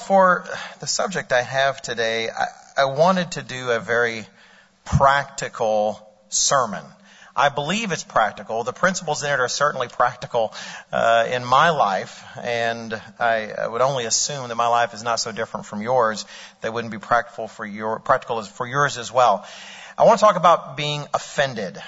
[0.00, 0.44] For
[0.80, 2.46] the subject I have today, I,
[2.76, 4.26] I wanted to do a very
[4.84, 6.84] practical sermon.
[7.34, 8.64] I believe it's practical.
[8.64, 10.54] The principles in it are certainly practical
[10.90, 15.20] uh, in my life, and I, I, would only assume that my life is not
[15.20, 16.24] so different from yours.
[16.62, 19.46] They wouldn't be practical for your practical for yours as well.
[19.98, 21.78] I want to talk about being offended.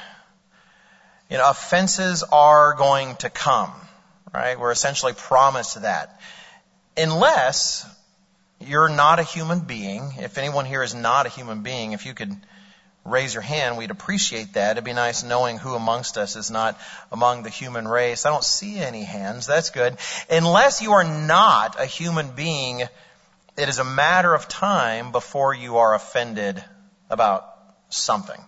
[1.30, 3.72] You know, offenses are going to come,
[4.34, 4.58] right?
[4.58, 6.20] We're essentially promised that,
[6.96, 7.86] unless
[8.60, 10.12] you're not a human being.
[10.18, 12.34] If anyone here is not a human being, if you could
[13.04, 14.72] raise your hand, we'd appreciate that.
[14.72, 16.78] It'd be nice knowing who amongst us is not
[17.10, 18.26] among the human race.
[18.26, 19.46] I don't see any hands.
[19.46, 19.96] That's good.
[20.30, 25.78] Unless you are not a human being, it is a matter of time before you
[25.78, 26.62] are offended
[27.08, 27.46] about
[27.88, 28.40] something.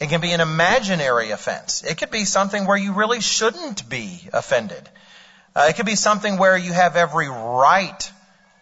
[0.00, 1.82] It can be an imaginary offense.
[1.82, 4.88] It could be something where you really shouldn't be offended.
[5.56, 8.12] Uh, it could be something where you have every right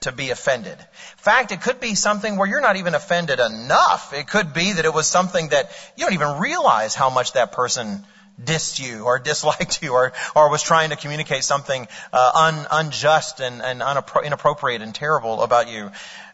[0.00, 0.78] to be offended.
[0.78, 4.12] In fact, it could be something where you're not even offended enough.
[4.12, 7.52] It could be that it was something that you don't even realize how much that
[7.52, 8.04] person
[8.42, 13.40] dissed you or disliked you or, or was trying to communicate something uh, un, unjust
[13.40, 15.90] and, and unappro- inappropriate and terrible about you.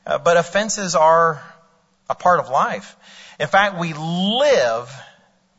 [0.06, 1.42] Uh, but offenses are
[2.10, 2.97] a part of life.
[3.38, 4.92] In fact, we live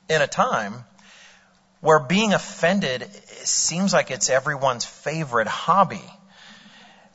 [0.09, 0.85] in a time
[1.79, 3.09] where being offended
[3.43, 6.01] seems like it's everyone's favorite hobby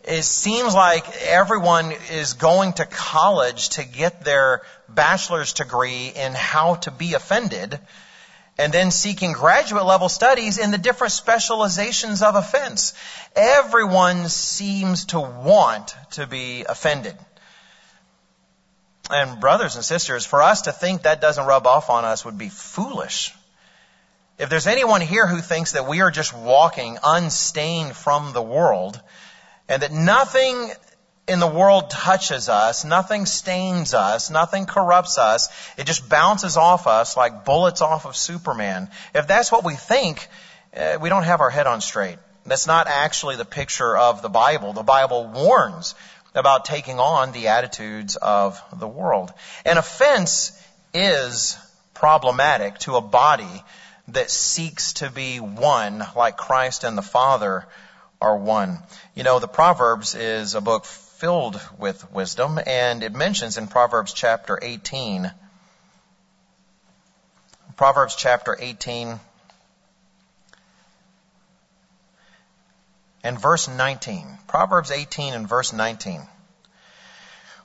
[0.09, 6.77] it seems like everyone is going to college to get their bachelor's degree in how
[6.77, 7.79] to be offended
[8.57, 12.95] and then seeking graduate level studies in the different specializations of offense.
[13.37, 17.15] Everyone seems to want to be offended.
[19.11, 22.39] And brothers and sisters, for us to think that doesn't rub off on us would
[22.39, 23.35] be foolish.
[24.39, 29.01] If there's anyone here who thinks that we are just walking unstained from the world,
[29.69, 30.71] and that nothing
[31.29, 35.51] in the world touches us, nothing stains us, nothing corrupts us.
[35.77, 38.89] It just bounces off us like bullets off of Superman.
[39.15, 40.27] If that's what we think,
[40.75, 42.19] uh, we don't have our head on straight.
[42.47, 44.73] That's not actually the picture of the Bible.
[44.73, 45.95] The Bible warns
[46.35, 49.33] about taking on the attitudes of the world.
[49.67, 50.53] An offense
[50.95, 51.59] is
[51.93, 53.65] problematic to a body
[54.09, 57.67] that seeks to be one like Christ and the Father
[58.21, 58.79] are one.
[59.15, 64.13] You know, the Proverbs is a book filled with wisdom, and it mentions in Proverbs
[64.13, 65.31] chapter 18,
[67.77, 69.21] Proverbs chapter 18,
[73.23, 74.27] and verse 19.
[74.47, 76.23] Proverbs 18 and verse 19.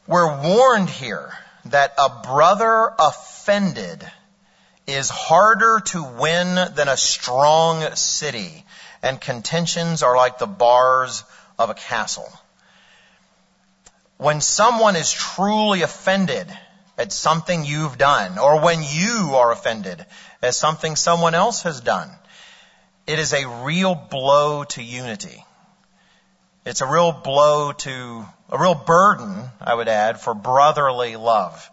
[0.06, 1.32] We're warned here
[1.66, 4.06] that a brother offended
[4.86, 8.63] is harder to win than a strong city
[9.04, 11.26] and contentions are like the bars
[11.60, 12.32] of a castle.
[14.18, 16.48] When someone is truly offended
[16.98, 20.06] at something you've done, or when you are offended
[20.42, 22.10] at something someone else has done,
[23.06, 25.44] it is a real blow to unity.
[26.66, 31.70] It's a real blow to, a real burden, I would add, for brotherly love.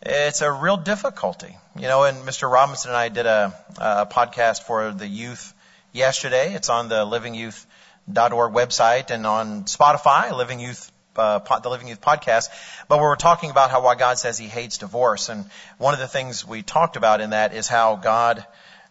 [0.00, 1.54] It's a real difficulty.
[1.76, 2.50] You know, and Mr.
[2.50, 5.52] Robinson and I did a, a podcast for the youth
[5.92, 6.54] yesterday.
[6.54, 12.48] It's on the livingyouth.org website and on Spotify, Living Youth, uh, the Living Youth podcast.
[12.88, 15.44] But we were talking about how why God says He hates divorce, and
[15.78, 18.44] one of the things we talked about in that is how God,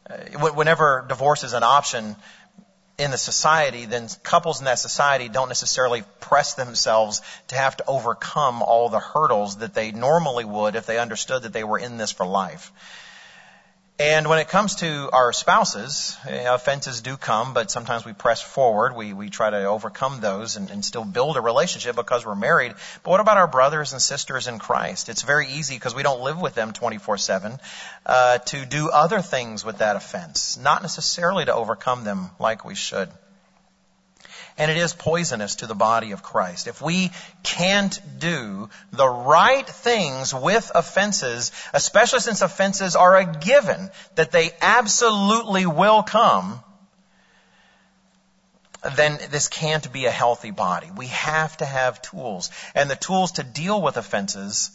[0.09, 0.17] uh,
[0.53, 2.15] whenever divorce is an option
[2.97, 7.85] in the society, then couples in that society don't necessarily press themselves to have to
[7.88, 11.97] overcome all the hurdles that they normally would if they understood that they were in
[11.97, 12.74] this for life.
[14.00, 18.96] And when it comes to our spouses, offenses do come, but sometimes we press forward.
[18.96, 22.75] We, we try to overcome those and, and still build a relationship because we're married.
[23.04, 25.10] But what about our brothers and sisters in Christ?
[25.10, 27.60] It's very easy because we don't live with them 24-7
[28.06, 32.75] uh, to do other things with that offense, not necessarily to overcome them like we
[32.75, 33.10] should
[34.59, 36.67] and it is poisonous to the body of Christ.
[36.67, 37.11] If we
[37.44, 44.51] can't do the right things with offenses, especially since offenses are a given that they
[44.61, 46.61] absolutely will come,
[48.95, 50.91] then this can't be a healthy body.
[50.95, 52.51] We have to have tools.
[52.75, 54.71] And the tools to deal with offenses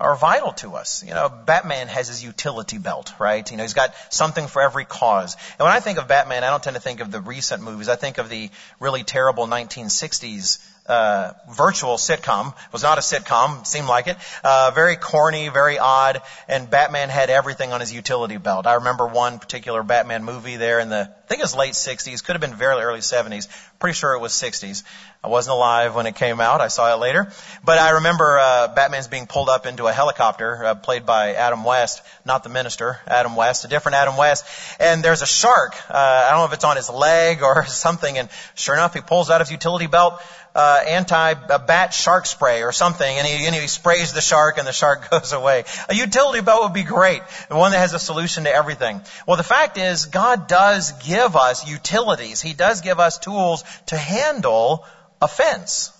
[0.00, 1.04] are vital to us.
[1.04, 3.48] You know, Batman has his utility belt, right?
[3.50, 5.36] You know, he's got something for every cause.
[5.58, 7.88] And when I think of Batman, I don't tend to think of the recent movies.
[7.88, 8.50] I think of the
[8.80, 12.48] really terrible 1960s uh, virtual sitcom.
[12.48, 14.16] It was not a sitcom, seemed like it.
[14.42, 18.66] Uh, very corny, very odd, and Batman had everything on his utility belt.
[18.66, 22.24] I remember one particular Batman movie there in the, I think it was late 60s,
[22.24, 23.48] could have been very early 70s.
[23.78, 24.82] Pretty sure it was 60s.
[25.24, 26.60] I wasn't alive when it came out.
[26.60, 27.30] I saw it later.
[27.64, 31.62] But I remember uh, Batman's being pulled up into a helicopter, uh, played by Adam
[31.62, 34.44] West, not the minister, Adam West, a different Adam West.
[34.80, 35.74] And there's a shark.
[35.88, 38.18] Uh, I don't know if it's on his leg or something.
[38.18, 40.20] And sure enough, he pulls out his utility belt
[40.54, 44.72] uh, anti-bat shark spray or something, and he, and he sprays the shark, and the
[44.72, 45.64] shark goes away.
[45.88, 49.00] A utility belt would be great, one that has a solution to everything.
[49.26, 52.42] Well, the fact is, God does give us utilities.
[52.42, 54.84] He does give us tools to handle
[55.20, 55.92] offense.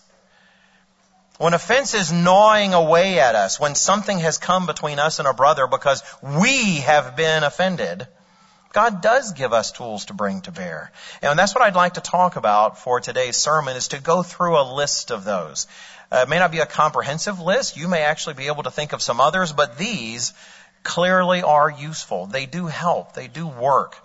[1.39, 5.33] When offense is gnawing away at us, when something has come between us and a
[5.33, 8.07] brother because we have been offended,
[8.73, 10.91] God does give us tools to bring to bear.
[11.21, 14.59] And that's what I'd like to talk about for today's sermon is to go through
[14.59, 15.67] a list of those.
[16.11, 17.77] Uh, it may not be a comprehensive list.
[17.77, 20.33] You may actually be able to think of some others, but these
[20.83, 22.27] clearly are useful.
[22.27, 23.13] They do help.
[23.13, 23.97] They do work.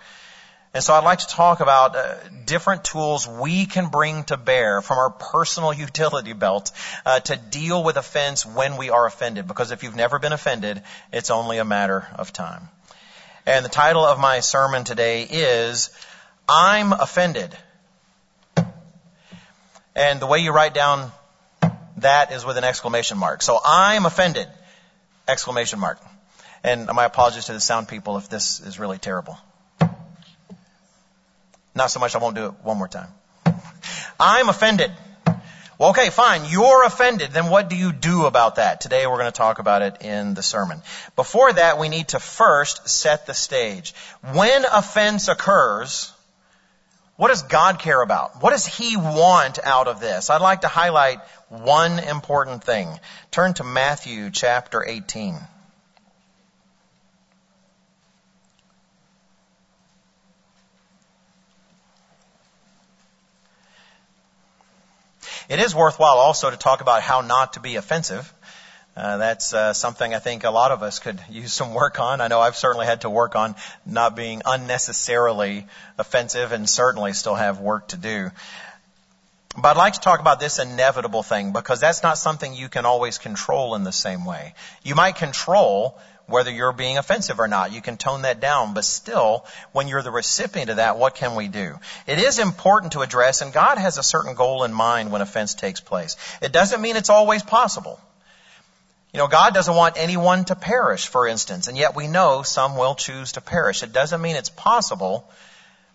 [0.73, 2.15] And so I'd like to talk about uh,
[2.45, 6.71] different tools we can bring to bear from our personal utility belt
[7.05, 9.47] uh, to deal with offense when we are offended.
[9.47, 12.69] Because if you've never been offended, it's only a matter of time.
[13.47, 15.89] And the title of my sermon today is
[16.49, 17.55] I'm Offended.
[19.95, 21.13] And the way you write down
[21.99, 23.41] that is with an exclamation mark.
[23.41, 24.49] So I'm offended.
[25.29, 25.97] Exclamation mark.
[26.61, 29.37] And my apologies to the sound people if this is really terrible.
[31.73, 33.07] Not so much, I won't do it one more time.
[34.19, 34.91] I'm offended.
[35.77, 36.45] Well, okay, fine.
[36.45, 37.31] You're offended.
[37.31, 38.81] Then what do you do about that?
[38.81, 40.81] Today we're going to talk about it in the sermon.
[41.15, 43.93] Before that, we need to first set the stage.
[44.33, 46.11] When offense occurs,
[47.15, 48.41] what does God care about?
[48.41, 50.31] What does He want out of this?
[50.31, 51.19] I'd like to highlight
[51.49, 52.89] one important thing.
[53.29, 55.37] Turn to Matthew chapter 18.
[65.49, 68.33] It is worthwhile also to talk about how not to be offensive.
[68.97, 72.19] Uh, that's uh, something I think a lot of us could use some work on.
[72.19, 73.55] I know I've certainly had to work on
[73.85, 75.65] not being unnecessarily
[75.97, 78.31] offensive and certainly still have work to do.
[79.55, 82.85] But I'd like to talk about this inevitable thing because that's not something you can
[82.85, 84.53] always control in the same way.
[84.83, 85.97] You might control
[86.27, 87.71] whether you're being offensive or not.
[87.71, 91.35] You can tone that down, but still, when you're the recipient of that, what can
[91.35, 91.79] we do?
[92.05, 95.55] It is important to address, and God has a certain goal in mind when offense
[95.55, 96.17] takes place.
[96.41, 97.99] It doesn't mean it's always possible.
[99.13, 102.75] You know, God doesn't want anyone to perish, for instance, and yet we know some
[102.75, 103.81] will choose to perish.
[103.81, 105.27] It doesn't mean it's possible,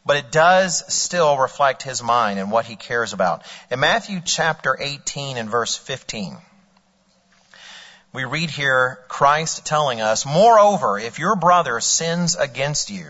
[0.07, 3.43] but it does still reflect His mind and what He cares about.
[3.71, 6.39] In Matthew chapter 18 and verse 15,
[8.13, 13.07] we read here Christ telling us, Moreover, if your brother sins against you,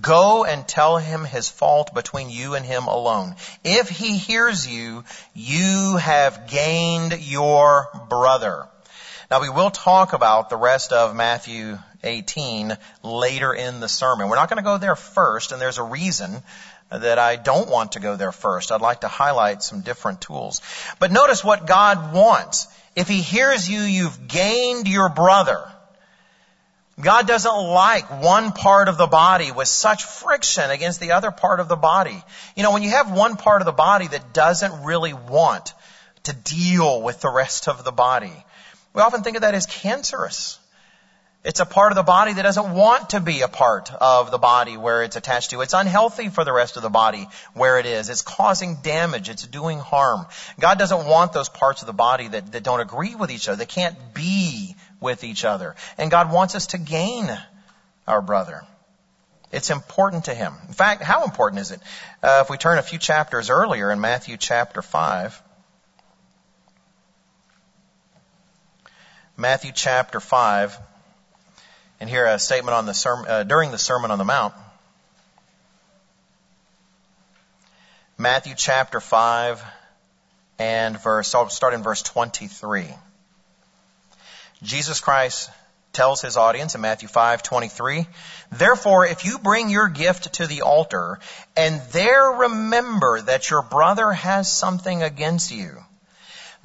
[0.00, 3.34] go and tell him his fault between you and him alone.
[3.64, 5.04] If he hears you,
[5.34, 8.68] you have gained your brother.
[9.28, 14.28] Now we will talk about the rest of Matthew 18 later in the sermon.
[14.28, 16.42] We're not going to go there first, and there's a reason
[16.90, 18.70] that I don't want to go there first.
[18.70, 20.60] I'd like to highlight some different tools.
[21.00, 22.68] But notice what God wants.
[22.96, 25.68] If he hears you, you've gained your brother.
[27.00, 31.58] God doesn't like one part of the body with such friction against the other part
[31.58, 32.22] of the body.
[32.54, 35.74] You know, when you have one part of the body that doesn't really want
[36.24, 38.32] to deal with the rest of the body,
[38.92, 40.58] we often think of that as cancerous.
[41.44, 44.38] It's a part of the body that doesn't want to be a part of the
[44.38, 45.60] body where it's attached to.
[45.60, 48.08] It's unhealthy for the rest of the body where it is.
[48.08, 49.28] It's causing damage.
[49.28, 50.24] It's doing harm.
[50.58, 53.58] God doesn't want those parts of the body that, that don't agree with each other.
[53.58, 55.76] They can't be with each other.
[55.98, 57.28] And God wants us to gain
[58.08, 58.62] our brother.
[59.52, 60.54] It's important to Him.
[60.66, 61.80] In fact, how important is it?
[62.22, 65.42] Uh, if we turn a few chapters earlier in Matthew chapter 5,
[69.36, 70.78] Matthew chapter 5,
[72.04, 74.52] and hear a statement on the sermon, uh, during the Sermon on the Mount.
[78.18, 79.64] Matthew chapter 5
[80.58, 82.88] and verse, I'll start in verse 23.
[84.62, 85.50] Jesus Christ
[85.94, 88.06] tells his audience in Matthew 5:23,
[88.52, 91.18] "Therefore if you bring your gift to the altar
[91.56, 95.82] and there remember that your brother has something against you,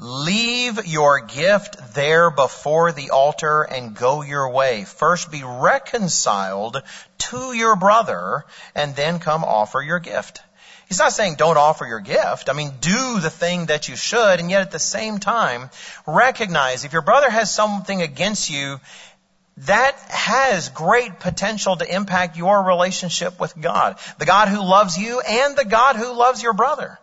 [0.02, 4.86] Leave your gift there before the altar and go your way.
[4.86, 6.82] First be reconciled
[7.18, 10.42] to your brother and then come offer your gift.
[10.88, 12.48] He's not saying don't offer your gift.
[12.50, 15.70] I mean, do the thing that you should, and yet at the same time,
[16.08, 18.80] recognize if your brother has something against you,
[19.58, 23.98] that has great potential to impact your relationship with God.
[24.18, 26.98] The God who loves you and the God who loves your brother.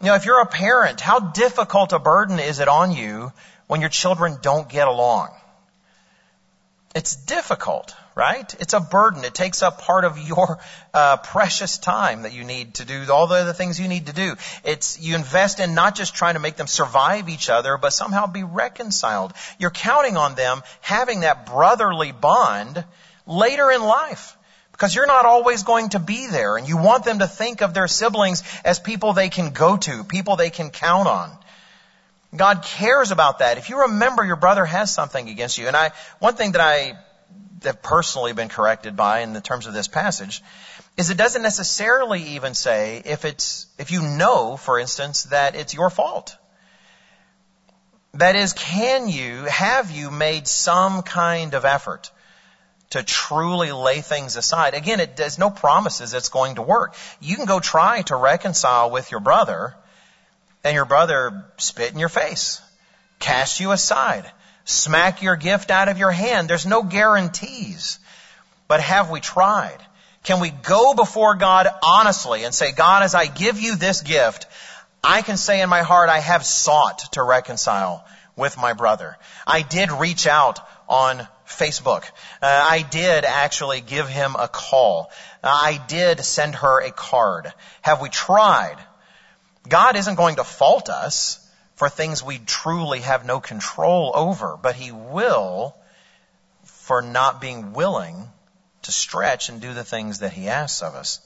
[0.00, 3.32] You know, if you're a parent, how difficult a burden is it on you
[3.66, 5.30] when your children don't get along?
[6.94, 8.54] It's difficult, right?
[8.60, 9.24] It's a burden.
[9.24, 10.58] It takes up part of your
[10.94, 14.12] uh, precious time that you need to do all the other things you need to
[14.12, 14.36] do.
[14.64, 18.26] It's you invest in not just trying to make them survive each other, but somehow
[18.26, 19.32] be reconciled.
[19.58, 22.84] You're counting on them having that brotherly bond
[23.26, 24.35] later in life.
[24.76, 27.72] Because you're not always going to be there and you want them to think of
[27.72, 31.34] their siblings as people they can go to, people they can count on.
[32.36, 33.56] God cares about that.
[33.56, 36.92] If you remember your brother has something against you, and I, one thing that I
[37.64, 40.42] have personally been corrected by in the terms of this passage
[40.98, 45.72] is it doesn't necessarily even say if it's, if you know, for instance, that it's
[45.72, 46.36] your fault.
[48.12, 52.10] That is, can you, have you made some kind of effort
[52.90, 54.74] to truly lay things aside?
[54.74, 56.94] Again, it, there's no promises it's going to work.
[57.20, 59.74] You can go try to reconcile with your brother,
[60.64, 62.60] and your brother spit in your face,
[63.18, 64.30] cast you aside,
[64.64, 66.48] smack your gift out of your hand.
[66.48, 67.98] There's no guarantees.
[68.68, 69.78] But have we tried?
[70.24, 74.46] Can we go before God honestly and say, God, as I give you this gift,
[75.04, 79.16] I can say in my heart, I have sought to reconcile with my brother.
[79.46, 82.04] I did reach out on Facebook.
[82.42, 85.10] Uh, I did actually give him a call.
[85.42, 87.52] Uh, I did send her a card.
[87.82, 88.76] Have we tried?
[89.68, 91.40] God isn't going to fault us
[91.76, 95.76] for things we truly have no control over, but He will
[96.64, 98.28] for not being willing
[98.82, 101.20] to stretch and do the things that He asks of us.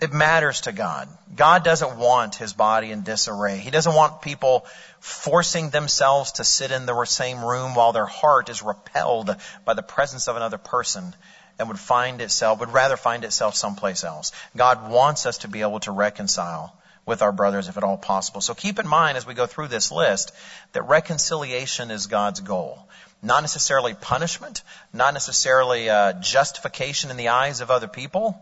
[0.00, 1.08] It matters to God.
[1.34, 3.58] God doesn't want His body in disarray.
[3.58, 4.64] He doesn't want people
[5.00, 9.82] forcing themselves to sit in the same room while their heart is repelled by the
[9.82, 11.14] presence of another person
[11.58, 14.30] and would find itself, would rather find itself someplace else.
[14.56, 18.40] God wants us to be able to reconcile with our brothers if at all possible.
[18.40, 20.32] So keep in mind as we go through this list
[20.72, 22.86] that reconciliation is God's goal.
[23.20, 24.62] Not necessarily punishment,
[24.92, 28.38] not necessarily uh, justification in the eyes of other people.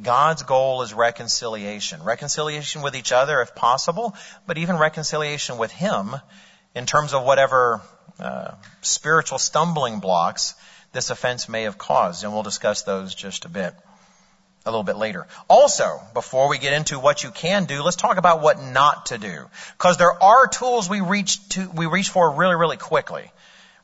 [0.00, 2.02] God's goal is reconciliation.
[2.02, 4.14] Reconciliation with each other if possible,
[4.46, 6.16] but even reconciliation with Him
[6.74, 7.82] in terms of whatever
[8.18, 10.54] uh, spiritual stumbling blocks
[10.92, 12.24] this offense may have caused.
[12.24, 13.74] And we'll discuss those just a bit
[14.64, 15.26] a little bit later.
[15.48, 19.18] Also, before we get into what you can do, let's talk about what not to
[19.18, 19.48] do.
[19.76, 23.30] Because there are tools we reach to, we reach for really, really quickly.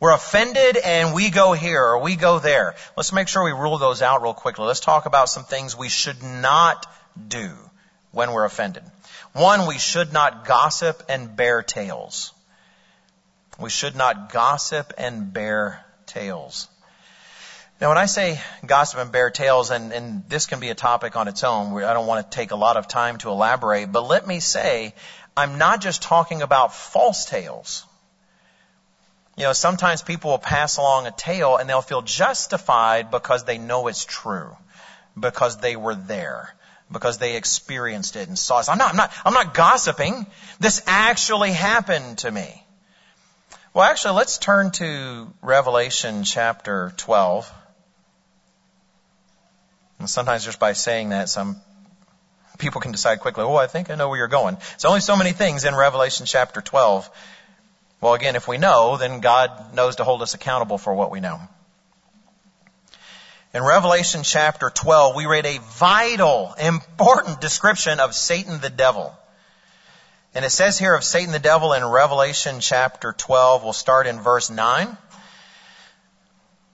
[0.01, 2.77] We're offended and we go here or we go there.
[2.97, 4.65] Let's make sure we rule those out real quickly.
[4.65, 6.87] Let's talk about some things we should not
[7.27, 7.51] do
[8.13, 8.85] when we're offended.
[9.33, 12.33] One, we should not gossip and bear tales.
[13.59, 16.69] We should not gossip and bear tales.
[17.81, 21.17] Now, when I say gossip and bear tales, and, and this can be a topic
[21.17, 24.07] on its own, I don't want to take a lot of time to elaborate, but
[24.07, 24.95] let me say,
[25.37, 27.85] I'm not just talking about false tales.
[29.39, 33.57] You know, sometimes people will pass along a tale and they'll feel justified because they
[33.57, 34.57] know it's true,
[35.19, 36.53] because they were there,
[36.91, 38.69] because they experienced it and saw it.
[38.69, 40.27] I'm not, I'm not, I'm not gossiping.
[40.59, 42.65] This actually happened to me.
[43.73, 47.49] Well, actually, let's turn to Revelation chapter 12.
[50.01, 51.61] And sometimes just by saying that, some
[52.59, 54.57] people can decide quickly, oh, I think I know where you're going.
[54.75, 57.09] It's only so many things in Revelation chapter 12.
[58.01, 61.21] Well, again, if we know, then God knows to hold us accountable for what we
[61.21, 61.41] know.
[63.55, 69.19] In Revelation chapter 12, we read a vital, important description of Satan the devil.
[70.35, 74.21] And it says here of Satan the devil in Revelation chapter 12, we'll start in
[74.21, 74.97] verse 9.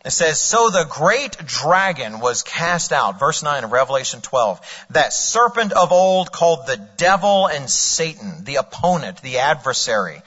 [0.04, 5.14] It says, So the great dragon was cast out, verse 9 of Revelation 12, that
[5.14, 10.20] serpent of old called the devil and Satan, the opponent, the adversary,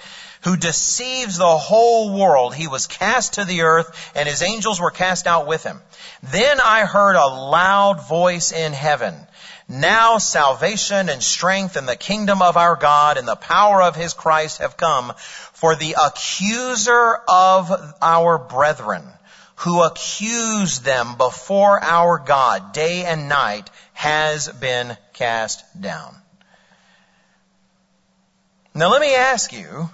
[0.48, 2.56] who deceives the whole world.
[2.56, 5.82] He was cast to the earth and his angels were cast out with him.
[6.24, 9.14] Then I heard a loud voice in heaven.
[9.68, 14.14] Now salvation and strength and the kingdom of our God and the power of his
[14.14, 15.12] Christ have come
[15.52, 17.70] for the accuser of
[18.02, 19.04] our brethren
[19.58, 26.16] who accused them before our God day and night has been cast down.
[28.74, 29.90] Now let me ask you,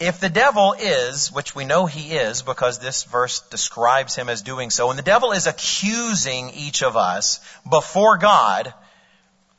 [0.00, 4.42] if the devil is, which we know he is because this verse describes him as
[4.42, 8.72] doing so, and the devil is accusing each of us before God,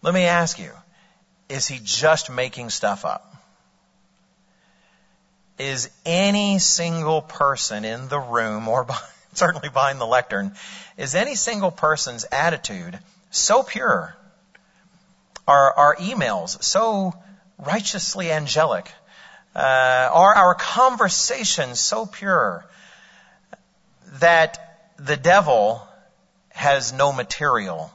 [0.01, 0.71] let me ask you,
[1.49, 3.25] is he just making stuff up?
[5.57, 8.87] Is any single person in the room or
[9.33, 10.55] certainly behind the lectern,
[10.95, 12.97] is any single person's attitude
[13.29, 14.15] so pure?
[15.45, 17.13] Are our emails so
[17.57, 18.89] righteously angelic?
[19.55, 22.65] Uh, are our conversations so pure
[24.19, 25.81] that the devil
[26.49, 27.91] has no material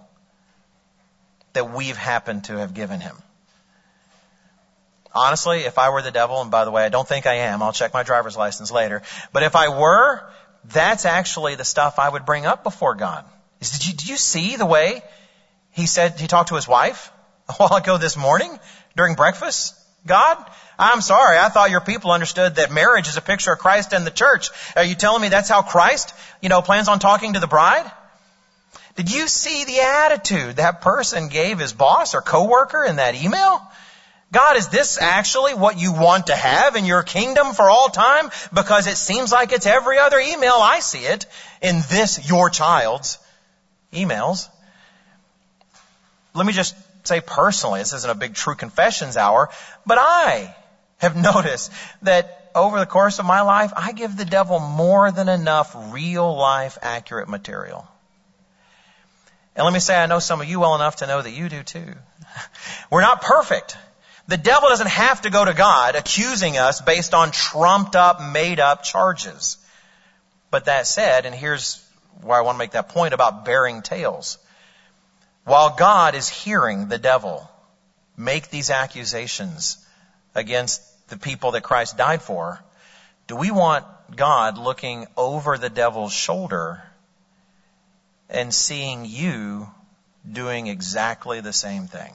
[1.53, 3.17] that we've happened to have given him?
[5.15, 7.63] Honestly, if I were the devil, and by the way, I don't think I am,
[7.63, 10.29] I'll check my driver's license later, but if I were,
[10.65, 13.25] that's actually the stuff I would bring up before God.
[13.61, 15.03] Did you, did you see the way
[15.71, 17.13] he said, he talked to his wife
[17.49, 18.59] a while ago this morning
[18.97, 19.79] during breakfast?
[20.07, 20.45] God,
[20.79, 21.39] I'm sorry.
[21.39, 24.51] I thought your people understood that marriage is a picture of Christ and the church.
[24.77, 27.91] Are you telling me that's how Christ, you know, plans on talking to the bride?
[28.97, 33.63] Did you see the attitude that person gave his boss or coworker in that email?
[34.31, 38.31] God, is this actually what you want to have in your kingdom for all time?
[38.53, 41.27] Because it seems like it's every other email I see it
[41.63, 43.19] in this your child's
[43.93, 44.49] emails.
[46.35, 49.51] Let me just say personally, this isn't a big true confessions hour,
[49.87, 50.55] but I
[50.99, 55.29] have noticed that over the course of my life, I give the devil more than
[55.29, 57.87] enough real life accurate material.
[59.57, 61.49] And let me say, I know some of you well enough to know that you
[61.49, 61.95] do too.
[62.91, 63.77] We're not perfect.
[64.27, 68.59] The devil doesn't have to go to God accusing us based on trumped up, made
[68.59, 69.59] up charges.
[70.51, 71.85] But that said, and here's
[72.23, 74.39] why I want to make that point about bearing tales.
[75.45, 77.51] While God is hearing the devil
[78.17, 79.77] make these accusations
[80.35, 82.63] against the people that Christ died for,
[83.27, 83.85] do we want
[84.17, 86.83] God looking over the devil's shoulder
[88.29, 89.69] and seeing you
[90.31, 92.15] doing exactly the same thing?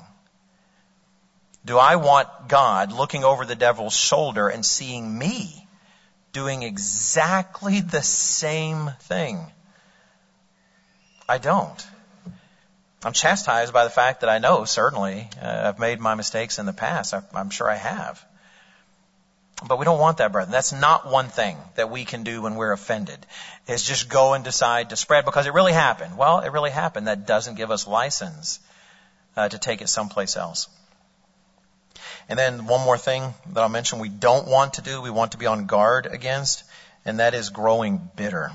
[1.65, 5.67] Do I want God looking over the devil's shoulder and seeing me
[6.31, 9.51] doing exactly the same thing?
[11.27, 11.87] I don't.
[13.03, 16.65] I'm chastised by the fact that I know, certainly, uh, I've made my mistakes in
[16.65, 17.13] the past.
[17.13, 18.23] I, I'm sure I have.
[19.65, 20.51] But we don't want that, brethren.
[20.51, 23.25] That's not one thing that we can do when we're offended.
[23.67, 26.17] Is just go and decide to spread because it really happened.
[26.17, 27.07] Well, it really happened.
[27.07, 28.59] That doesn't give us license
[29.35, 30.67] uh, to take it someplace else.
[32.27, 35.31] And then one more thing that I'll mention we don't want to do, we want
[35.31, 36.63] to be on guard against,
[37.03, 38.51] and that is growing bitter.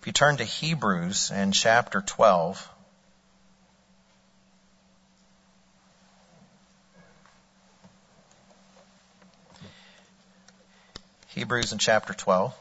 [0.00, 2.68] If you turn to Hebrews in chapter 12,
[11.48, 12.54] Hebrews in chapter 12.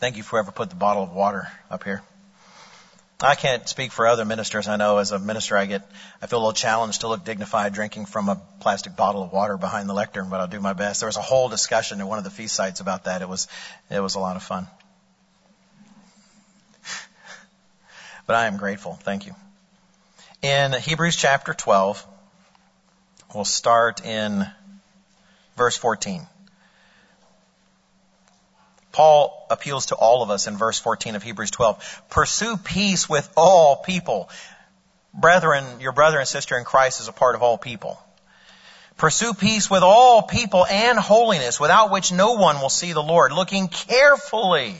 [0.00, 2.02] Thank you for whoever put the bottle of water up here.
[3.22, 4.68] I can't speak for other ministers.
[4.68, 7.72] I know as a minister I get, I feel a little challenged to look dignified
[7.72, 11.00] drinking from a plastic bottle of water behind the lectern, but I'll do my best.
[11.00, 13.22] There was a whole discussion in one of the feast sites about that.
[13.22, 13.48] It was,
[13.88, 14.66] it was a lot of fun.
[18.26, 18.92] But I am grateful.
[18.92, 19.34] Thank you.
[20.40, 22.06] In Hebrews chapter 12,
[23.34, 24.46] we'll start in
[25.56, 26.24] verse 14.
[28.92, 32.02] Paul appeals to all of us in verse 14 of Hebrews 12.
[32.08, 34.30] Pursue peace with all people.
[35.12, 38.00] Brethren, your brother and sister in Christ is a part of all people.
[38.96, 43.32] Pursue peace with all people and holiness, without which no one will see the Lord,
[43.32, 44.76] looking carefully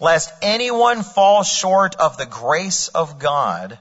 [0.00, 3.78] lest anyone fall short of the grace of God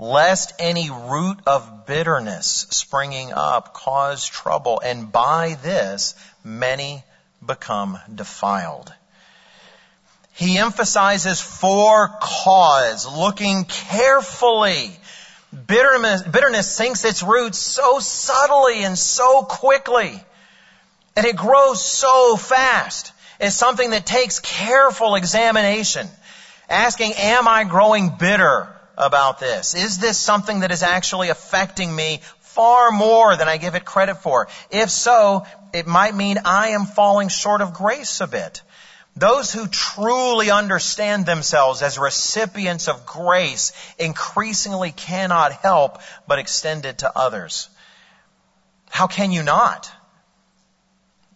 [0.00, 7.04] lest any root of bitterness springing up cause trouble, and by this many
[7.44, 8.90] become defiled.
[10.32, 14.90] He emphasizes for cause, looking carefully.
[15.66, 20.18] Bitterness, bitterness sinks its roots so subtly and so quickly,
[21.14, 23.12] and it grows so fast.
[23.38, 26.08] It's something that takes careful examination.
[26.70, 28.79] Asking, am I growing bitter?
[29.00, 29.74] About this?
[29.74, 34.16] Is this something that is actually affecting me far more than I give it credit
[34.16, 34.48] for?
[34.70, 38.62] If so, it might mean I am falling short of grace a bit.
[39.16, 46.98] Those who truly understand themselves as recipients of grace increasingly cannot help but extend it
[46.98, 47.68] to others.
[48.88, 49.90] How can you not?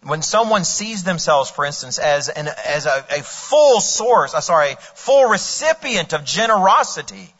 [0.03, 4.75] When someone sees themselves, for instance, as an, as a, a full source, uh, sorry,
[4.79, 7.33] full recipient of generosity,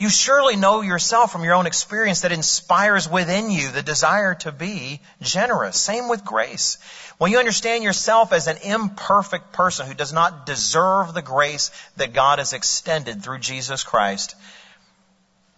[0.00, 4.50] You surely know yourself from your own experience that inspires within you the desire to
[4.50, 5.78] be generous.
[5.78, 6.78] Same with grace.
[7.18, 12.14] When you understand yourself as an imperfect person who does not deserve the grace that
[12.14, 14.36] God has extended through Jesus Christ,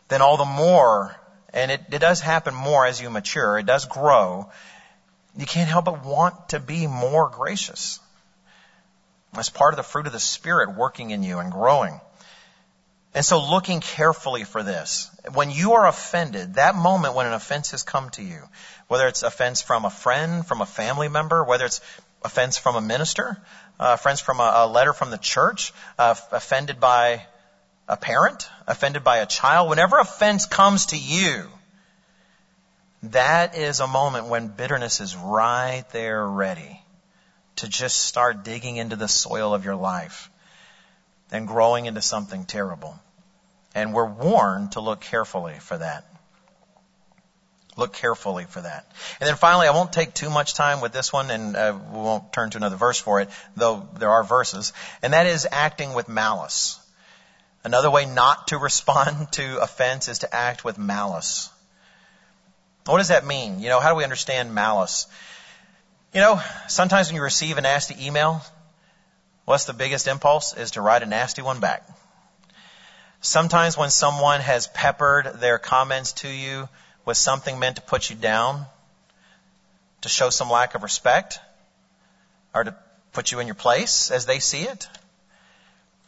[0.08, 1.14] then all the more,
[1.54, 4.50] and it, it does happen more as you mature, it does grow,
[5.36, 8.00] you can't help but want to be more gracious.
[9.34, 12.00] That's part of the fruit of the Spirit working in you and growing.
[13.14, 15.10] And so looking carefully for this.
[15.34, 18.42] When you are offended, that moment when an offense has come to you,
[18.88, 21.82] whether it's offense from a friend, from a family member, whether it's
[22.24, 23.36] offense from a minister,
[23.78, 27.26] uh, friends from a, a, letter from the church, uh, offended by
[27.86, 31.48] a parent, offended by a child, whenever offense comes to you,
[33.04, 36.80] that is a moment when bitterness is right there ready
[37.56, 40.30] to just start digging into the soil of your life
[41.32, 42.98] and growing into something terrible.
[43.74, 46.04] And we're warned to look carefully for that.
[47.74, 48.86] Look carefully for that.
[49.18, 51.98] And then finally, I won't take too much time with this one, and uh, we
[51.98, 54.74] won't turn to another verse for it, though there are verses.
[55.00, 56.78] And that is acting with malice.
[57.64, 61.48] Another way not to respond to offense is to act with malice.
[62.84, 63.60] What does that mean?
[63.60, 65.06] You know, how do we understand malice?
[66.12, 68.42] You know, sometimes when you receive a nasty email,
[69.52, 70.56] what's the biggest impulse?
[70.56, 71.86] Is to write a nasty one back.
[73.20, 76.70] Sometimes when someone has peppered their comments to you
[77.04, 78.64] with something meant to put you down,
[80.00, 81.38] to show some lack of respect,
[82.54, 82.74] or to
[83.12, 84.88] put you in your place as they see it,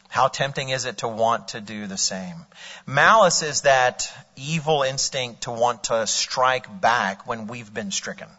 [0.07, 2.47] how tempting is it to want to do the same?
[2.87, 8.29] Malice is that evil instinct to want to strike back when we've been stricken.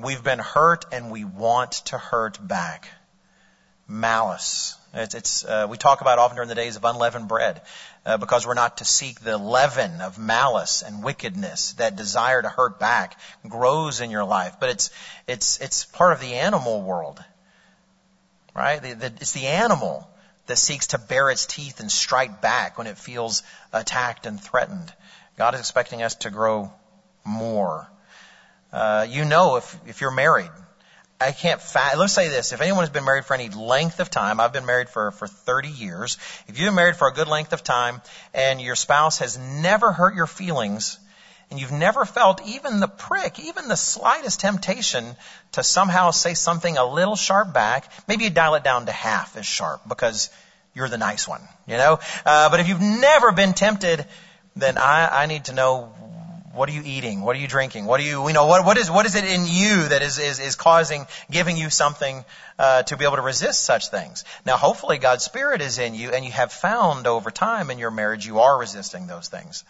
[0.00, 2.88] We've been hurt and we want to hurt back.
[3.92, 4.76] Malice.
[4.94, 7.62] It's, it's uh, we talk about often during the days of unleavened bread
[8.04, 11.74] uh, because we're not to seek the leaven of malice and wickedness.
[11.74, 14.90] That desire to hurt back grows in your life, but it's
[15.26, 17.22] it's it's part of the animal world,
[18.54, 18.82] right?
[18.82, 20.08] The, the, it's the animal
[20.46, 24.92] that seeks to bare its teeth and strike back when it feels attacked and threatened.
[25.38, 26.72] God is expecting us to grow
[27.24, 27.88] more
[28.72, 30.50] uh, you know if, if you're married.
[31.22, 32.52] I can't fa- let's say this.
[32.52, 35.26] If anyone has been married for any length of time, I've been married for, for
[35.26, 36.18] 30 years.
[36.48, 38.02] If you've been married for a good length of time
[38.34, 40.98] and your spouse has never hurt your feelings
[41.50, 45.04] and you've never felt even the prick, even the slightest temptation
[45.52, 49.36] to somehow say something a little sharp back, maybe you dial it down to half
[49.36, 50.30] as sharp because
[50.74, 52.00] you're the nice one, you know?
[52.24, 54.06] Uh, but if you've never been tempted,
[54.56, 55.92] then I, I need to know
[56.54, 57.22] what are you eating?
[57.22, 57.86] What are you drinking?
[57.86, 60.18] What are you, you know, what, what is, what is it in you that is,
[60.18, 62.24] is, is causing, giving you something,
[62.58, 64.24] uh, to be able to resist such things?
[64.44, 67.90] Now, hopefully God's Spirit is in you and you have found over time in your
[67.90, 69.64] marriage you are resisting those things.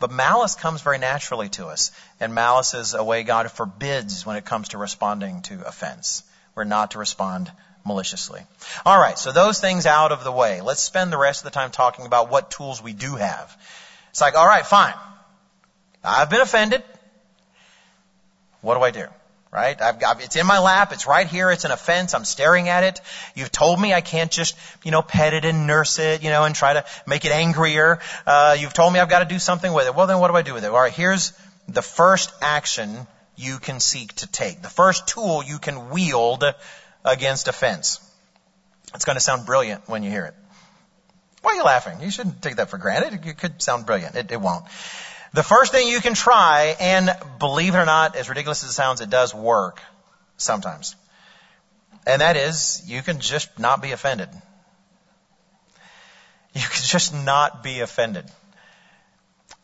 [0.00, 1.92] But malice comes very naturally to us.
[2.18, 6.24] And malice is a way God forbids when it comes to responding to offense.
[6.54, 7.50] We're not to respond
[7.84, 8.40] maliciously.
[8.84, 10.60] Alright, so those things out of the way.
[10.62, 13.56] Let's spend the rest of the time talking about what tools we do have.
[14.10, 14.94] It's like, alright, fine.
[16.04, 16.82] I've been offended.
[18.60, 19.06] What do I do?
[19.50, 19.80] Right?
[19.80, 20.92] I've got, it's in my lap.
[20.92, 21.50] It's right here.
[21.50, 22.12] It's an offense.
[22.12, 23.00] I'm staring at it.
[23.36, 26.44] You've told me I can't just, you know, pet it and nurse it, you know,
[26.44, 28.00] and try to make it angrier.
[28.26, 29.94] Uh, you've told me I've got to do something with it.
[29.94, 30.68] Well, then what do I do with it?
[30.68, 31.32] All right, here's
[31.68, 34.60] the first action you can seek to take.
[34.60, 36.44] The first tool you can wield
[37.04, 38.00] against offense.
[38.94, 40.34] It's going to sound brilliant when you hear it.
[41.42, 42.00] Why are you laughing?
[42.00, 43.26] You shouldn't take that for granted.
[43.26, 44.16] It could sound brilliant.
[44.16, 44.64] It, it won't.
[45.34, 48.72] The first thing you can try, and believe it or not, as ridiculous as it
[48.72, 49.80] sounds, it does work
[50.36, 50.94] sometimes.
[52.06, 54.28] And that is, you can just not be offended.
[56.54, 58.26] You can just not be offended.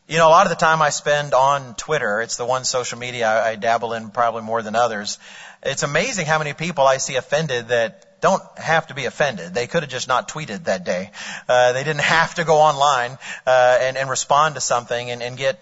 [0.08, 2.98] You know, a lot of the time I spend on Twitter, it's the one social
[2.98, 5.20] media I, I dabble in probably more than others.
[5.62, 9.54] It's amazing how many people I see offended that don't have to be offended.
[9.54, 11.10] They could have just not tweeted that day.
[11.48, 15.36] Uh, they didn't have to go online uh, and, and respond to something and, and
[15.36, 15.58] get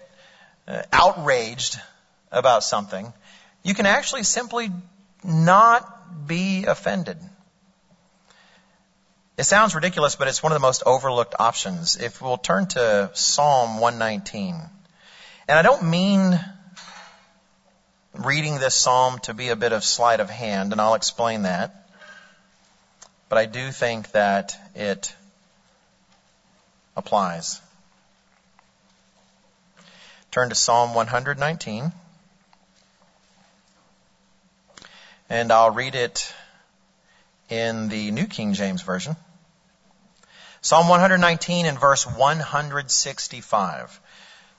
[0.67, 1.79] uh, outraged
[2.31, 3.11] about something.
[3.63, 4.69] You can actually simply
[5.23, 7.17] not be offended.
[9.37, 11.95] It sounds ridiculous, but it's one of the most overlooked options.
[11.95, 14.55] If we'll turn to Psalm 119.
[15.47, 16.37] And I don't mean
[18.13, 21.88] reading this psalm to be a bit of sleight of hand, and I'll explain that
[23.29, 25.15] but I do think that it
[26.97, 27.61] applies.
[30.31, 31.91] Turn to Psalm 119.
[35.29, 36.33] And I'll read it
[37.49, 39.15] in the New King James Version.
[40.61, 44.01] Psalm 119 and verse 165.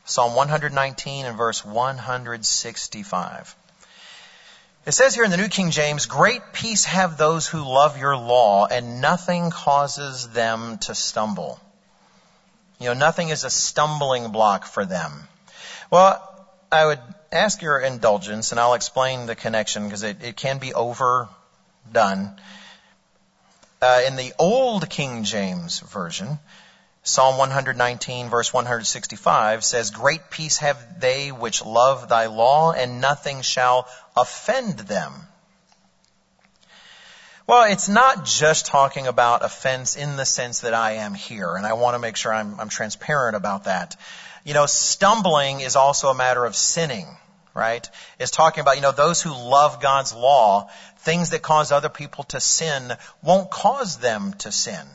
[0.05, 3.57] Psalm 119 and verse 165.
[4.87, 8.17] It says here in the New King James, Great peace have those who love your
[8.17, 11.61] law, and nothing causes them to stumble.
[12.79, 15.29] You know, nothing is a stumbling block for them.
[15.91, 16.27] Well,
[16.73, 20.73] I would ask your indulgence, and I'll explain the connection because it, it can be
[20.73, 22.41] overdone.
[23.83, 26.39] Uh, in the Old King James Version,
[27.03, 33.41] Psalm 119 verse 165 says, Great peace have they which love thy law, and nothing
[33.43, 35.13] shall offend them.
[37.47, 41.67] Well, it's not just talking about offense in the sense that I am here, and
[41.67, 43.97] I want to make sure I'm, I'm transparent about that.
[44.45, 47.09] You know, stumbling is also a matter of sinning,
[47.55, 47.89] right?
[48.21, 52.25] It's talking about, you know, those who love God's law, things that cause other people
[52.25, 54.87] to sin won't cause them to sin.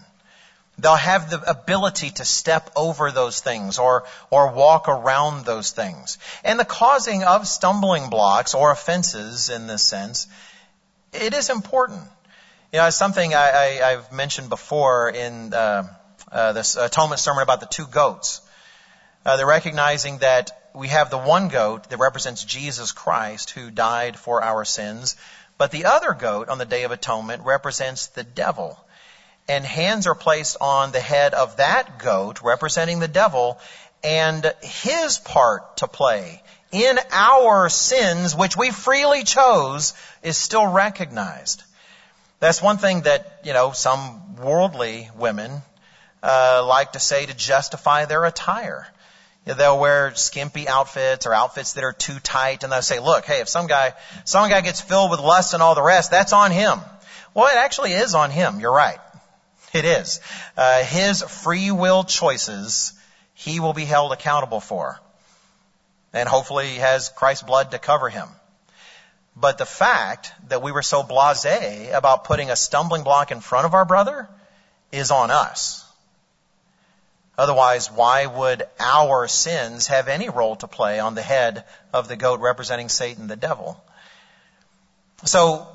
[0.77, 6.17] They'll have the ability to step over those things or, or walk around those things.
[6.43, 10.27] And the causing of stumbling blocks or offenses in this sense,
[11.13, 12.03] it is important.
[12.73, 15.87] You know, it's something I, I, have mentioned before in uh,
[16.29, 18.41] uh, this atonement sermon about the two goats.
[19.25, 24.19] Uh, they're recognizing that we have the one goat that represents Jesus Christ who died
[24.19, 25.15] for our sins,
[25.57, 28.77] but the other goat on the Day of Atonement represents the devil
[29.47, 33.59] and hands are placed on the head of that goat representing the devil
[34.03, 41.63] and his part to play in our sins, which we freely chose, is still recognized.
[42.39, 45.61] That's one thing that, you know, some worldly women
[46.21, 48.87] uh, like to say to justify their attire.
[49.45, 53.41] They'll wear skimpy outfits or outfits that are too tight, and they'll say, "Look, hey,
[53.41, 56.49] if some guy, some guy gets filled with lust and all the rest, that's on
[56.49, 56.79] him."
[57.35, 58.59] Well, it actually is on him.
[58.59, 58.97] You're right.
[59.75, 60.21] It is.
[60.55, 62.93] Uh, his free will choices,
[63.33, 65.01] he will be held accountable for.
[66.13, 68.29] And hopefully he has Christ's blood to cover him.
[69.35, 73.65] But the fact that we were so blasé about putting a stumbling block in front
[73.65, 74.29] of our brother
[74.93, 75.83] is on us.
[77.37, 82.15] Otherwise, why would our sins have any role to play on the head of the
[82.15, 83.83] goat representing Satan, the devil?
[85.25, 85.67] So,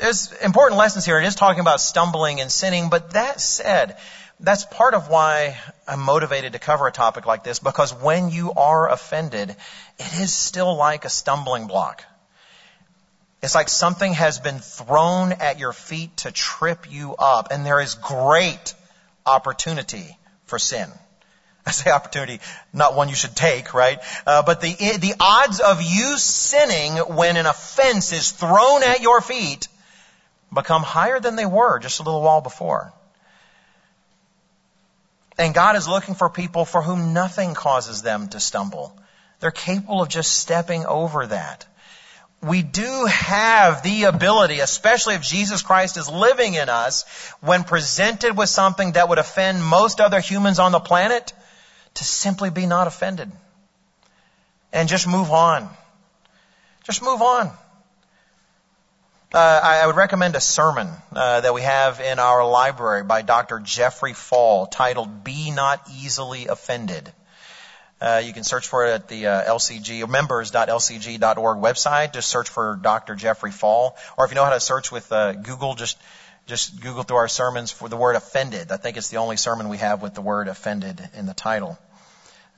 [0.00, 1.18] there's important lessons here.
[1.20, 3.96] It is talking about stumbling and sinning, but that said,
[4.40, 8.52] that's part of why I'm motivated to cover a topic like this because when you
[8.52, 12.04] are offended, it is still like a stumbling block.
[13.42, 17.80] It's like something has been thrown at your feet to trip you up and there
[17.80, 18.74] is great
[19.26, 20.88] opportunity for sin.
[21.68, 22.40] I say opportunity,
[22.72, 23.98] not one you should take, right?
[24.26, 29.20] Uh, but the the odds of you sinning when an offense is thrown at your
[29.20, 29.68] feet
[30.52, 32.92] become higher than they were just a little while before.
[35.38, 38.98] And God is looking for people for whom nothing causes them to stumble.
[39.40, 41.66] They're capable of just stepping over that.
[42.40, 47.04] We do have the ability, especially if Jesus Christ is living in us,
[47.40, 51.32] when presented with something that would offend most other humans on the planet,
[51.98, 53.30] to simply be not offended.
[54.72, 55.68] And just move on.
[56.84, 57.50] Just move on.
[59.34, 63.58] Uh, I, would recommend a sermon uh, that we have in our library by Dr.
[63.58, 67.12] Jeffrey Fall titled "Be Not Easily Offended."
[68.00, 72.14] Uh, you can search for it at the uh, LCG members.lcg.org website.
[72.14, 73.16] Just search for Dr.
[73.16, 75.98] Jeffrey Fall, or if you know how to search with uh, Google, just
[76.46, 78.72] just Google through our sermons for the word offended.
[78.72, 81.78] I think it's the only sermon we have with the word offended in the title.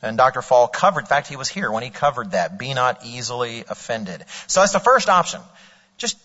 [0.02, 0.40] And Dr.
[0.40, 2.58] Fall covered, in fact, he was here when he covered that.
[2.58, 4.24] Be not easily offended.
[4.46, 5.40] So that's the first option.
[5.98, 6.18] Just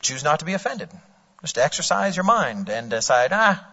[0.00, 0.90] choose not to be offended.
[1.42, 3.66] Just exercise your mind and decide, ah,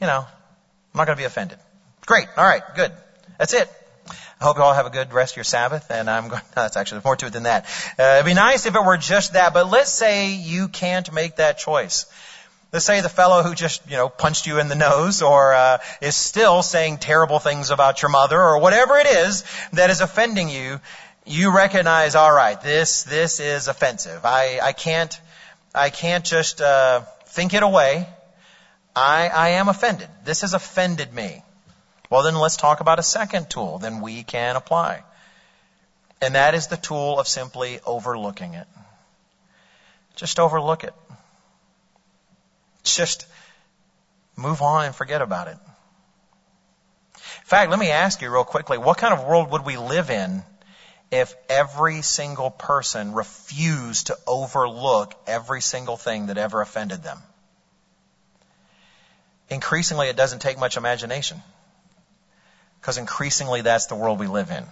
[0.00, 1.58] you know, I'm not going to be offended.
[2.06, 2.26] Great.
[2.36, 2.62] All right.
[2.74, 2.92] Good.
[3.38, 3.70] That's it.
[4.40, 6.62] I hope you all have a good rest of your Sabbath, and I'm going, no,
[6.62, 7.66] that's actually more to it than that.
[7.98, 11.36] Uh, it'd be nice if it were just that, but let's say you can't make
[11.36, 12.06] that choice.
[12.70, 15.78] Let's say the fellow who just, you know, punched you in the nose or uh,
[16.02, 20.50] is still saying terrible things about your mother or whatever it is that is offending
[20.50, 20.78] you,
[21.24, 24.24] you recognize, all right, this this is offensive.
[24.24, 25.18] I I can't
[25.74, 28.06] I can't just uh, think it away.
[28.94, 30.08] I I am offended.
[30.24, 31.42] This has offended me.
[32.10, 33.78] Well, then let's talk about a second tool.
[33.78, 35.04] Then we can apply,
[36.20, 38.66] and that is the tool of simply overlooking it.
[40.16, 40.94] Just overlook it.
[42.96, 43.26] Just
[44.36, 45.56] move on and forget about it.
[47.14, 50.10] In fact, let me ask you real quickly, what kind of world would we live
[50.10, 50.42] in
[51.10, 57.18] if every single person refused to overlook every single thing that ever offended them?
[59.50, 61.42] increasingly it doesn't take much imagination.
[62.80, 64.64] Because increasingly that's the world we live in.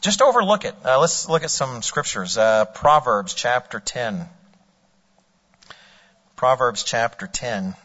[0.00, 0.74] Just overlook it.
[0.84, 2.36] Uh, let's look at some scriptures.
[2.36, 4.28] Uh, Proverbs chapter 10.
[6.42, 7.76] Proverbs chapter 10.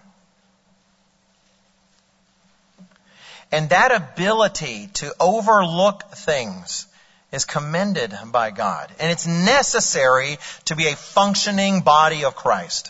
[3.52, 6.88] And that ability to overlook things
[7.32, 8.92] is commended by God.
[9.00, 12.90] And it's necessary to be a functioning body of Christ.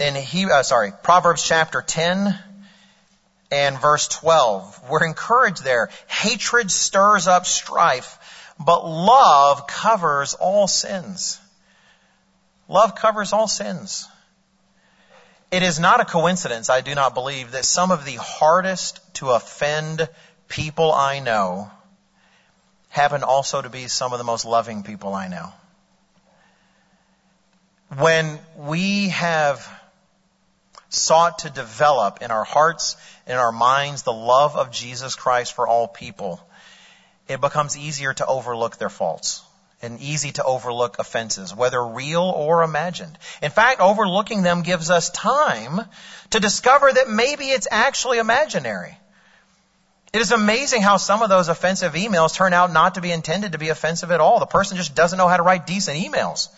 [0.00, 2.34] In he, uh, sorry, Proverbs chapter 10
[3.50, 5.90] and verse 12, we're encouraged there.
[6.06, 11.38] Hatred stirs up strife, but love covers all sins.
[12.68, 14.06] Love covers all sins.
[15.50, 19.30] It is not a coincidence, I do not believe, that some of the hardest to
[19.30, 20.06] offend
[20.48, 21.70] people I know
[22.90, 25.52] happen also to be some of the most loving people I know.
[27.96, 29.66] When we have
[30.90, 35.66] sought to develop in our hearts in our minds the love of Jesus Christ for
[35.66, 36.46] all people,
[37.28, 39.42] it becomes easier to overlook their faults
[39.80, 43.16] and easy to overlook offenses, whether real or imagined.
[43.42, 45.80] In fact, overlooking them gives us time
[46.30, 48.98] to discover that maybe it's actually imaginary.
[50.12, 53.52] It is amazing how some of those offensive emails turn out not to be intended
[53.52, 54.40] to be offensive at all.
[54.40, 56.48] The person just doesn't know how to write decent emails.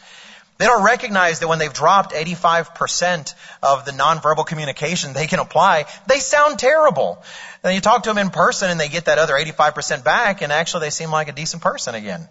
[0.59, 5.87] They don't recognize that when they've dropped 85% of the nonverbal communication they can apply,
[6.07, 7.23] they sound terrible.
[7.63, 10.53] Then you talk to them in person and they get that other 85% back and
[10.53, 12.29] actually they seem like a decent person again.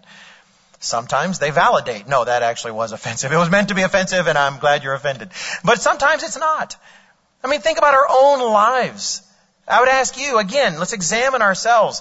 [0.82, 3.30] Sometimes they validate, no, that actually was offensive.
[3.30, 5.28] It was meant to be offensive and I'm glad you're offended.
[5.62, 6.74] But sometimes it's not.
[7.44, 9.22] I mean, think about our own lives.
[9.68, 12.00] I would ask you, again, let's examine ourselves.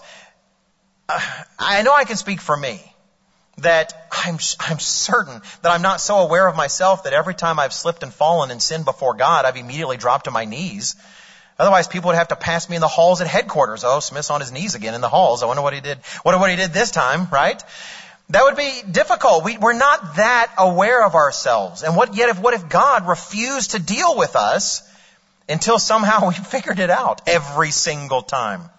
[1.09, 1.19] Uh,
[1.59, 2.81] I know I can speak for me.
[3.57, 7.73] That I'm, I'm certain that I'm not so aware of myself that every time I've
[7.73, 10.95] slipped and fallen and sinned before God, I've immediately dropped to my knees.
[11.59, 13.83] Otherwise, people would have to pass me in the halls at headquarters.
[13.83, 15.43] Oh, Smith's on his knees again in the halls.
[15.43, 15.99] I wonder what he did.
[16.23, 17.61] Wonder what he did this time, right?
[18.29, 19.43] That would be difficult.
[19.43, 21.81] We, we're not that aware of ourselves.
[21.81, 24.87] And what yet if what if God refused to deal with us
[25.47, 28.69] until somehow we figured it out every single time.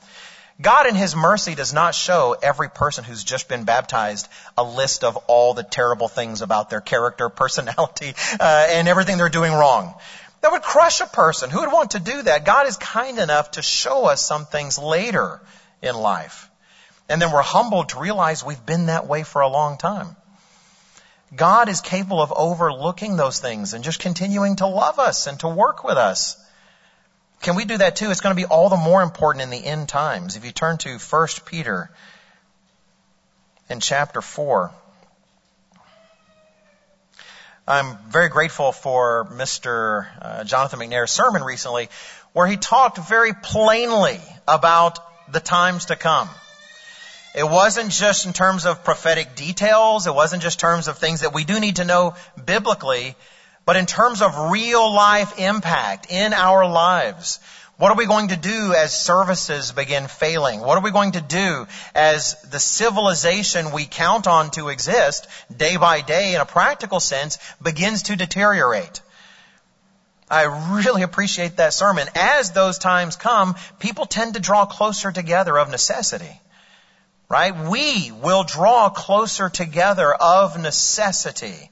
[0.61, 5.05] God in His mercy does not show every person who's just been baptized a list
[5.05, 9.95] of all the terrible things about their character, personality, uh, and everything they're doing wrong.
[10.43, 11.51] That would crush a person.
[11.51, 12.45] Who would want to do that?
[12.45, 15.41] God is kind enough to show us some things later
[15.83, 16.50] in life.
[17.11, 20.15] And then we're humbled to realize we've been that way for a long time.
[21.35, 25.49] God is capable of overlooking those things and just continuing to love us and to
[25.49, 26.37] work with us.
[27.43, 28.13] Can we do that too?
[28.13, 30.37] It's going to be all the more important in the end times.
[30.37, 31.91] If you turn to 1 Peter
[33.69, 34.71] in chapter 4,
[37.67, 40.07] I'm very grateful for Mr.
[40.23, 41.89] Uh, Jonathan McNair's sermon recently
[42.35, 45.01] where he talked very plainly about
[45.33, 46.29] the times to come.
[47.35, 50.07] It wasn't just in terms of prophetic details.
[50.07, 52.15] It wasn't just terms of things that we do need to know
[52.45, 53.15] biblically.
[53.65, 57.39] But in terms of real life impact in our lives,
[57.77, 60.61] what are we going to do as services begin failing?
[60.61, 65.77] What are we going to do as the civilization we count on to exist day
[65.77, 69.01] by day in a practical sense begins to deteriorate?
[70.29, 72.09] I really appreciate that sermon.
[72.15, 76.41] As those times come, people tend to draw closer together of necessity.
[77.31, 77.57] Right?
[77.57, 81.71] We will draw closer together of necessity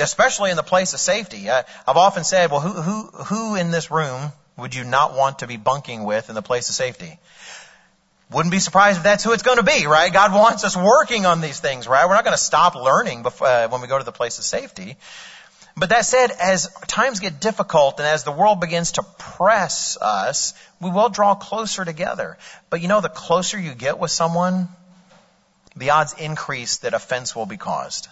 [0.00, 1.50] especially in the place of safety.
[1.50, 5.40] I, I've often said, well, who, who, who in this room would you not want
[5.40, 7.18] to be bunking with in the place of safety?
[8.30, 10.12] Wouldn't be surprised if that's who it's going to be, right?
[10.12, 12.06] God wants us working on these things, right?
[12.06, 14.44] We're not going to stop learning before, uh, when we go to the place of
[14.44, 14.96] safety.
[15.76, 20.52] But that said, as times get difficult and as the world begins to press us,
[20.80, 22.36] we will draw closer together.
[22.68, 24.68] But you know, the closer you get with someone,
[25.78, 28.08] the odds increase that offense will be caused.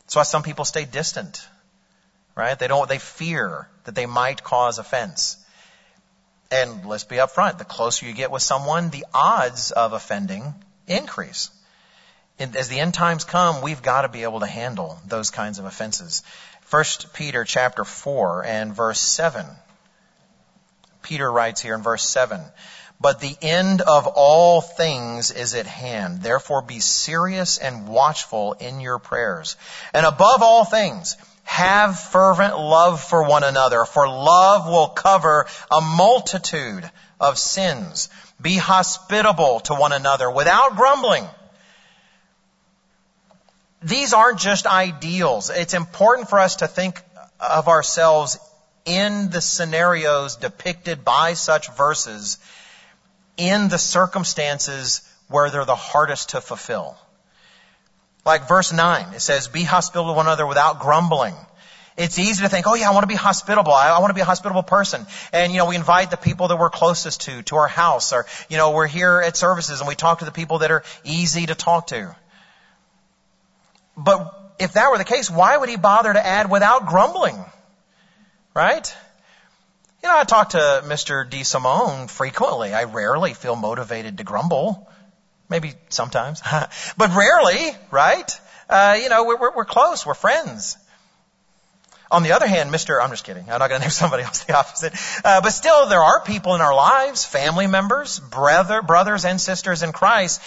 [0.00, 1.46] That's why some people stay distant,
[2.34, 2.58] right?
[2.58, 5.36] They don't, they fear that they might cause offense.
[6.50, 10.54] And let's be upfront, the closer you get with someone, the odds of offending
[10.86, 11.50] increase.
[12.38, 15.58] And as the end times come, we've got to be able to handle those kinds
[15.58, 16.22] of offenses.
[16.62, 19.44] First Peter chapter 4 and verse 7.
[21.02, 22.40] Peter writes here in verse 7,
[23.00, 26.22] but the end of all things is at hand.
[26.22, 29.56] Therefore be serious and watchful in your prayers.
[29.92, 35.80] And above all things, have fervent love for one another, for love will cover a
[35.80, 36.90] multitude
[37.20, 38.08] of sins.
[38.40, 41.26] Be hospitable to one another without grumbling.
[43.82, 45.50] These aren't just ideals.
[45.50, 47.00] It's important for us to think
[47.38, 48.38] of ourselves
[48.84, 52.38] in the scenarios depicted by such verses
[53.36, 56.96] in the circumstances where they're the hardest to fulfill.
[58.24, 61.34] Like verse 9, it says, be hospitable to one another without grumbling.
[61.96, 63.72] It's easy to think, oh yeah, I want to be hospitable.
[63.72, 65.06] I, I want to be a hospitable person.
[65.32, 68.26] And, you know, we invite the people that we're closest to, to our house, or,
[68.50, 71.46] you know, we're here at services and we talk to the people that are easy
[71.46, 72.14] to talk to.
[73.96, 77.42] But if that were the case, why would he bother to add without grumbling?
[78.54, 78.94] Right?
[80.06, 81.28] You know, I talk to Mr.
[81.28, 81.42] D.
[81.42, 82.72] Simone frequently.
[82.72, 84.88] I rarely feel motivated to grumble.
[85.48, 86.40] Maybe sometimes,
[86.96, 88.30] but rarely, right?
[88.70, 90.06] Uh, you know, we're, we're, we're close.
[90.06, 90.76] We're friends.
[92.08, 93.02] On the other hand, Mr.
[93.02, 93.50] I'm just kidding.
[93.50, 94.92] I'm not going to name somebody else the opposite.
[95.24, 99.82] Uh, but still, there are people in our lives, family members, brother, brothers and sisters
[99.82, 100.40] in Christ.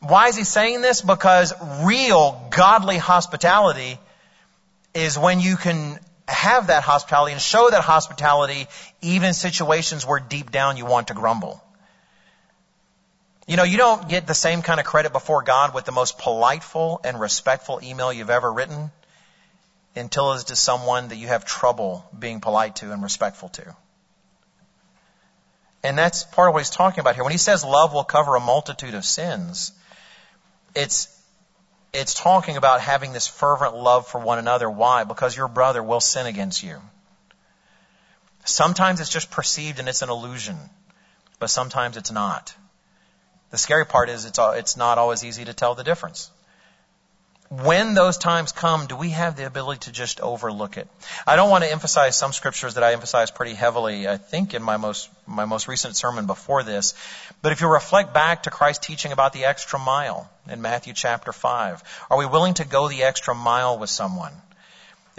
[0.00, 1.02] Why is he saying this?
[1.02, 1.52] Because
[1.84, 3.98] real godly hospitality
[4.94, 5.98] is when you can
[6.32, 8.66] have that hospitality and show that hospitality
[9.00, 11.62] even in situations where deep down you want to grumble.
[13.46, 16.18] You know, you don't get the same kind of credit before God with the most
[16.18, 18.90] politeful and respectful email you've ever written
[19.96, 23.76] until it's to someone that you have trouble being polite to and respectful to.
[25.84, 27.24] And that's part of what he's talking about here.
[27.24, 29.72] When he says love will cover a multitude of sins,
[30.74, 31.08] it's,
[31.92, 34.70] it's talking about having this fervent love for one another.
[34.70, 35.04] Why?
[35.04, 36.80] Because your brother will sin against you.
[38.44, 40.56] Sometimes it's just perceived and it's an illusion,
[41.38, 42.54] but sometimes it's not.
[43.50, 46.30] The scary part is it's, it's not always easy to tell the difference
[47.60, 50.88] when those times come, do we have the ability to just overlook it?
[51.26, 54.62] I don't want to emphasize some scriptures that I emphasize pretty heavily, I think in
[54.62, 56.94] my most, my most recent sermon before this.
[57.42, 61.30] But if you reflect back to Christ's teaching about the extra mile in Matthew chapter
[61.30, 64.32] 5, are we willing to go the extra mile with someone?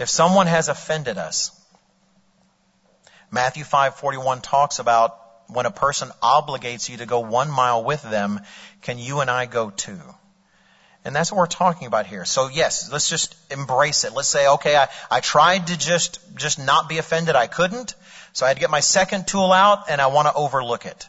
[0.00, 1.52] If someone has offended us,
[3.30, 8.40] Matthew 5:41 talks about when a person obligates you to go one mile with them,
[8.82, 10.00] can you and I go too?
[11.04, 12.24] And that's what we're talking about here.
[12.24, 14.14] So yes, let's just embrace it.
[14.14, 17.36] Let's say, okay, I, I tried to just, just not be offended.
[17.36, 17.94] I couldn't.
[18.32, 21.08] So I had to get my second tool out and I want to overlook it.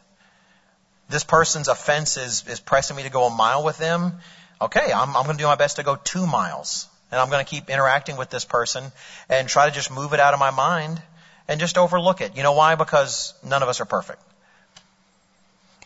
[1.07, 4.13] This person's offense is, is pressing me to go a mile with them.
[4.59, 6.87] Okay, I'm, I'm going to do my best to go two miles.
[7.11, 8.91] And I'm going to keep interacting with this person
[9.29, 11.01] and try to just move it out of my mind
[11.47, 12.35] and just overlook it.
[12.35, 12.75] You know why?
[12.75, 14.21] Because none of us are perfect.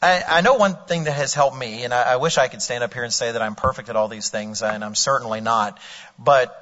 [0.02, 2.62] I, I know one thing that has helped me, and I, I wish I could
[2.62, 5.42] stand up here and say that I'm perfect at all these things, and I'm certainly
[5.42, 5.78] not.
[6.18, 6.56] But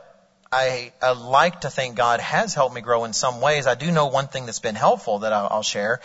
[0.52, 3.68] I, I like to think God has helped me grow in some ways.
[3.68, 6.02] I do know one thing that's been helpful that I'll, I'll share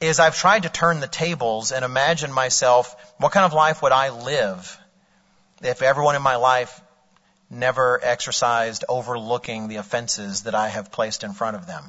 [0.00, 3.92] is I've tried to turn the tables and imagine myself, what kind of life would
[3.92, 4.78] I live
[5.62, 6.80] if everyone in my life
[7.48, 11.84] never exercised overlooking the offenses that I have placed in front of them?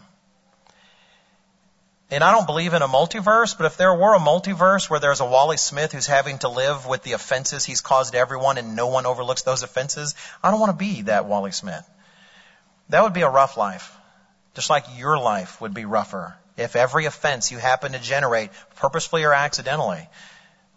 [2.14, 5.20] And I don't believe in a multiverse, but if there were a multiverse where there's
[5.20, 8.86] a Wally Smith who's having to live with the offenses he's caused everyone and no
[8.86, 11.84] one overlooks those offenses, I don't want to be that Wally Smith.
[12.89, 13.97] That would be a rough life.
[14.53, 19.24] Just like your life would be rougher if every offense you happen to generate, purposefully
[19.24, 20.07] or accidentally,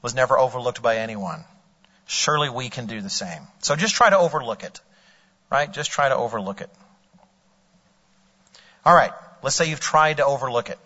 [0.01, 1.45] was never overlooked by anyone.
[2.07, 3.43] Surely we can do the same.
[3.59, 4.80] So just try to overlook it.
[5.51, 5.70] Right?
[5.70, 6.70] Just try to overlook it.
[8.87, 9.12] Alright.
[9.43, 10.78] Let's say you've tried to overlook it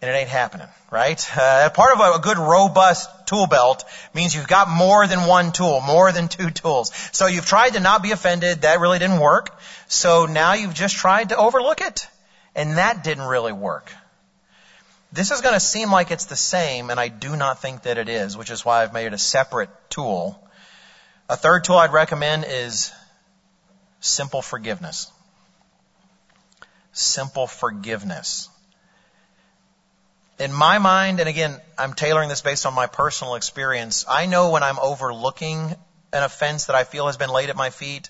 [0.00, 1.20] and it ain't happening, right?
[1.36, 3.84] Uh, part of a, good robust tool belt
[4.14, 6.90] means you've got more than one tool, more than two tools.
[7.12, 9.58] So you've tried to not be offended, that really didn't work.
[9.88, 12.06] So now you've just tried to overlook it,
[12.54, 13.92] and that didn't really work.
[15.12, 17.98] This is going to seem like it's the same, and I do not think that
[17.98, 20.48] it is, which is why I've made it a separate tool.
[21.28, 22.92] A third tool I'd recommend is
[24.00, 25.10] simple forgiveness.
[26.92, 28.49] Simple forgiveness
[30.40, 34.50] in my mind, and again, I'm tailoring this based on my personal experience, I know
[34.50, 35.76] when I'm overlooking
[36.14, 38.08] an offense that I feel has been laid at my feet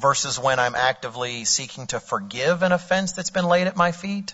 [0.00, 4.32] versus when I'm actively seeking to forgive an offense that's been laid at my feet.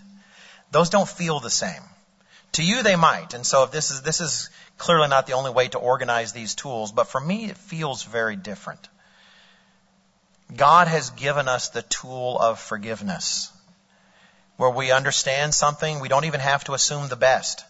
[0.72, 1.82] Those don't feel the same.
[2.52, 3.32] To you, they might.
[3.32, 6.54] And so if this is, this is clearly not the only way to organize these
[6.54, 8.88] tools, but for me, it feels very different.
[10.54, 13.51] God has given us the tool of forgiveness
[14.62, 17.64] where we understand something, we don't even have to assume the best.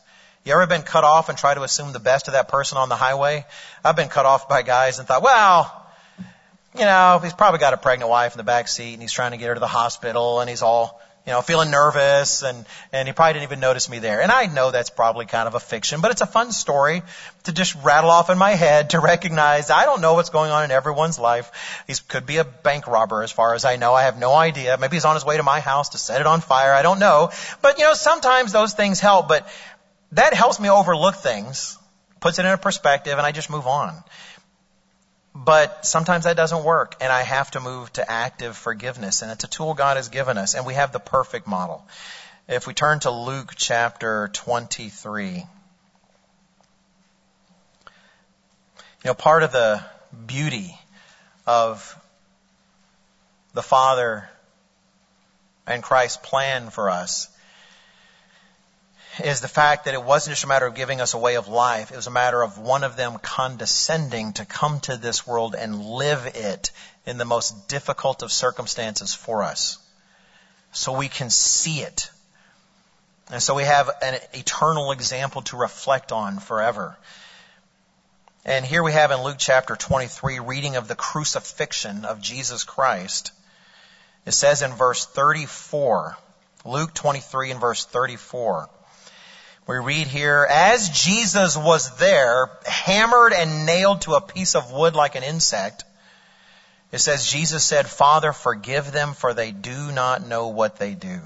[0.44, 2.90] You ever been cut off and try to assume the best of that person on
[2.90, 3.46] the highway?
[3.82, 5.86] I've been cut off by guys and thought, well,
[6.74, 9.30] you know, he's probably got a pregnant wife in the back seat and he's trying
[9.30, 13.06] to get her to the hospital and he's all you know, feeling nervous and, and
[13.06, 14.20] he probably didn't even notice me there.
[14.20, 17.02] And I know that's probably kind of a fiction, but it's a fun story
[17.44, 20.64] to just rattle off in my head to recognize I don't know what's going on
[20.64, 21.84] in everyone's life.
[21.86, 23.94] He could be a bank robber as far as I know.
[23.94, 24.76] I have no idea.
[24.78, 26.72] Maybe he's on his way to my house to set it on fire.
[26.72, 27.30] I don't know.
[27.60, 29.48] But you know, sometimes those things help, but
[30.12, 31.78] that helps me overlook things,
[32.20, 34.02] puts it in a perspective, and I just move on.
[35.34, 39.44] But sometimes that doesn't work, and I have to move to active forgiveness, and it's
[39.44, 41.86] a tool God has given us, and we have the perfect model.
[42.48, 45.44] If we turn to Luke chapter 23, you
[49.04, 49.82] know, part of the
[50.26, 50.78] beauty
[51.46, 51.98] of
[53.54, 54.28] the Father
[55.66, 57.28] and Christ's plan for us
[59.20, 61.48] is the fact that it wasn't just a matter of giving us a way of
[61.48, 61.90] life.
[61.90, 65.84] It was a matter of one of them condescending to come to this world and
[65.84, 66.70] live it
[67.04, 69.78] in the most difficult of circumstances for us.
[70.72, 72.10] So we can see it.
[73.30, 76.96] And so we have an eternal example to reflect on forever.
[78.44, 83.30] And here we have in Luke chapter 23, reading of the crucifixion of Jesus Christ.
[84.24, 86.16] It says in verse 34,
[86.64, 88.68] Luke 23 and verse 34,
[89.66, 94.96] we read here, as Jesus was there, hammered and nailed to a piece of wood
[94.96, 95.84] like an insect,
[96.90, 101.20] it says, Jesus said, Father, forgive them for they do not know what they do.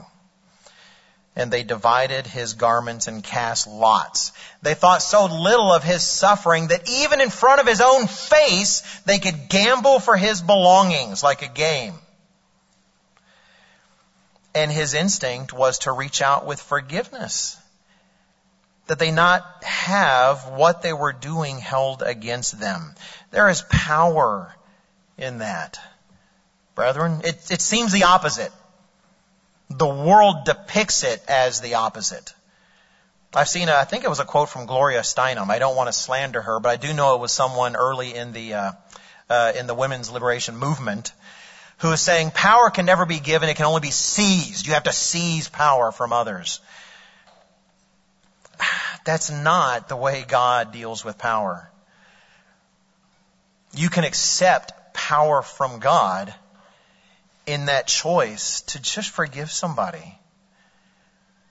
[1.35, 4.33] And they divided his garments and cast lots.
[4.63, 8.83] They thought so little of his suffering that even in front of his own face,
[9.07, 11.95] they could gamble for his belongings like a game.
[14.55, 17.59] And his instinct was to reach out with forgiveness
[18.87, 22.95] that they not have what they were doing held against them.
[23.31, 24.55] There is power
[25.19, 25.79] in that.
[26.75, 28.53] Brethren, it, it seems the opposite.
[29.71, 32.35] The world depicts it as the opposite.
[33.35, 35.51] I've seen, a, I think it was a quote from Gloria Steinem.
[35.51, 38.33] I don't want to slander her, but I do know it was someone early in
[38.33, 38.73] the, uh,
[39.29, 41.13] uh, in the women's liberation movement
[41.79, 44.67] who is saying power can never be given, it can only be seized.
[44.67, 46.61] You have to seize power from others.
[49.07, 51.71] That's not the way God deals with power.
[53.73, 56.35] You can accept power from God
[57.47, 60.19] in that choice to just forgive somebody.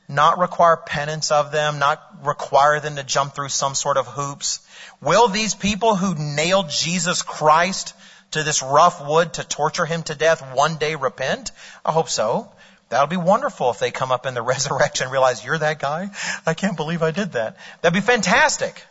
[0.09, 4.59] Not require penance of them, not require them to jump through some sort of hoops.
[4.99, 7.93] Will these people who nailed Jesus Christ
[8.31, 11.53] to this rough wood to torture him to death one day repent?
[11.85, 12.51] I hope so.
[12.89, 16.11] That'll be wonderful if they come up in the resurrection and realize you're that guy.
[16.45, 17.57] I can't believe I did that.
[17.81, 18.81] That'd be fantastic.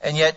[0.00, 0.36] And yet,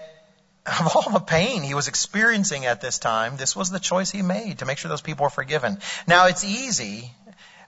[0.65, 4.21] of all the pain he was experiencing at this time, this was the choice he
[4.21, 5.79] made to make sure those people were forgiven.
[6.07, 7.11] Now it's easy.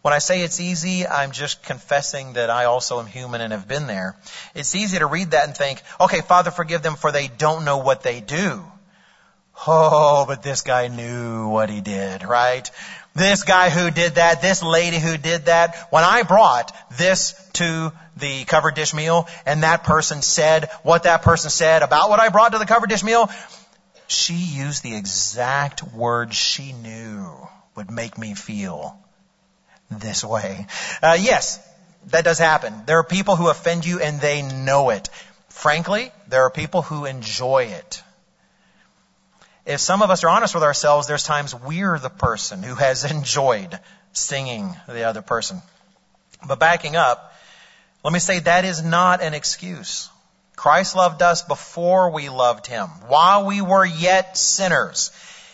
[0.01, 3.69] When I say it's easy, I'm just confessing that I also am human and have
[3.69, 4.17] been there.
[4.53, 7.77] It's easy to read that and think, okay, Father, forgive them for they don't know
[7.77, 8.65] what they do.
[9.65, 12.69] Oh, but this guy knew what he did, right?
[13.15, 17.93] This guy who did that, this lady who did that, when I brought this to
[18.17, 22.29] the covered dish meal and that person said what that person said about what I
[22.29, 23.29] brought to the covered dish meal,
[24.07, 27.31] she used the exact words she knew
[27.75, 28.97] would make me feel
[29.91, 30.65] this way.
[31.01, 31.59] Uh, yes,
[32.07, 32.73] that does happen.
[32.87, 35.09] There are people who offend you and they know it.
[35.49, 38.01] Frankly, there are people who enjoy it
[39.65, 43.05] if some of us are honest with ourselves, there's times we're the person who has
[43.11, 43.79] enjoyed
[44.11, 45.61] singing the other person.
[46.45, 47.33] But backing up,
[48.03, 50.09] let me say that is not an excuse.
[50.55, 55.11] Christ loved us before we loved him, while we were yet sinners.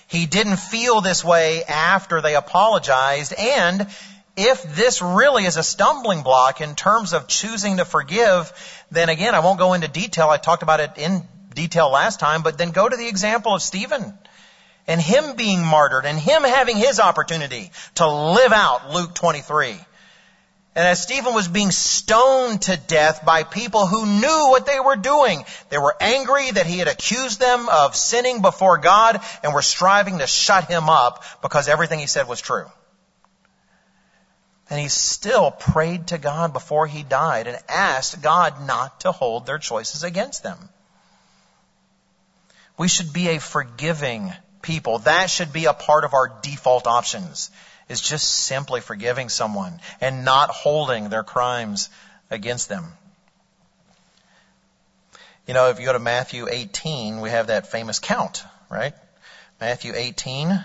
[0.07, 3.34] He didn't feel this way after they apologized.
[3.34, 3.88] And
[4.36, 8.51] if this really is a stumbling block in terms of choosing to forgive,
[8.89, 10.30] then again, I won't go into detail.
[10.30, 13.62] I talked about it in detail last time, but then go to the example of
[13.62, 14.18] Stephen
[14.88, 19.78] and him being martyred and him having his opportunity to live out Luke 23.
[20.76, 24.95] And as Stephen was being stoned to death by people who knew what they were
[24.95, 29.62] doing, they were angry that he had accused them of sinning before God and were
[29.62, 32.66] striving to shut him up because everything he said was true.
[34.70, 39.45] And he still prayed to God before he died and asked God not to hold
[39.45, 40.70] their choices against them.
[42.80, 45.00] We should be a forgiving people.
[45.00, 47.52] That should be a part of our default options
[47.90, 51.90] is just simply forgiving someone and not holding their crimes
[52.32, 52.86] against them.
[55.46, 58.94] You know, if you go to Matthew 18, we have that famous count, right?
[59.60, 60.64] Matthew 18.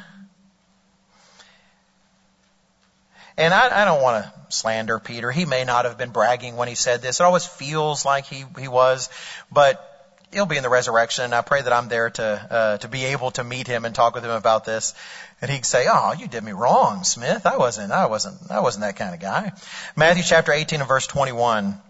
[3.37, 5.33] And I, I don't want to slander Peter.
[5.33, 7.19] He may not have been bragging when he said this.
[7.19, 9.09] It always feels like he, he was,
[9.51, 9.91] but
[10.35, 11.33] he'll be in the resurrection.
[11.33, 14.15] I pray that I'm there to, uh, to be able to meet him and talk
[14.15, 14.95] with him about this.
[15.41, 17.47] And he'd say, Oh, you did me wrong, Smith.
[17.47, 19.53] I wasn't, I wasn't, I wasn't that kind of guy.
[19.97, 21.81] Matthew chapter 18 and verse 21.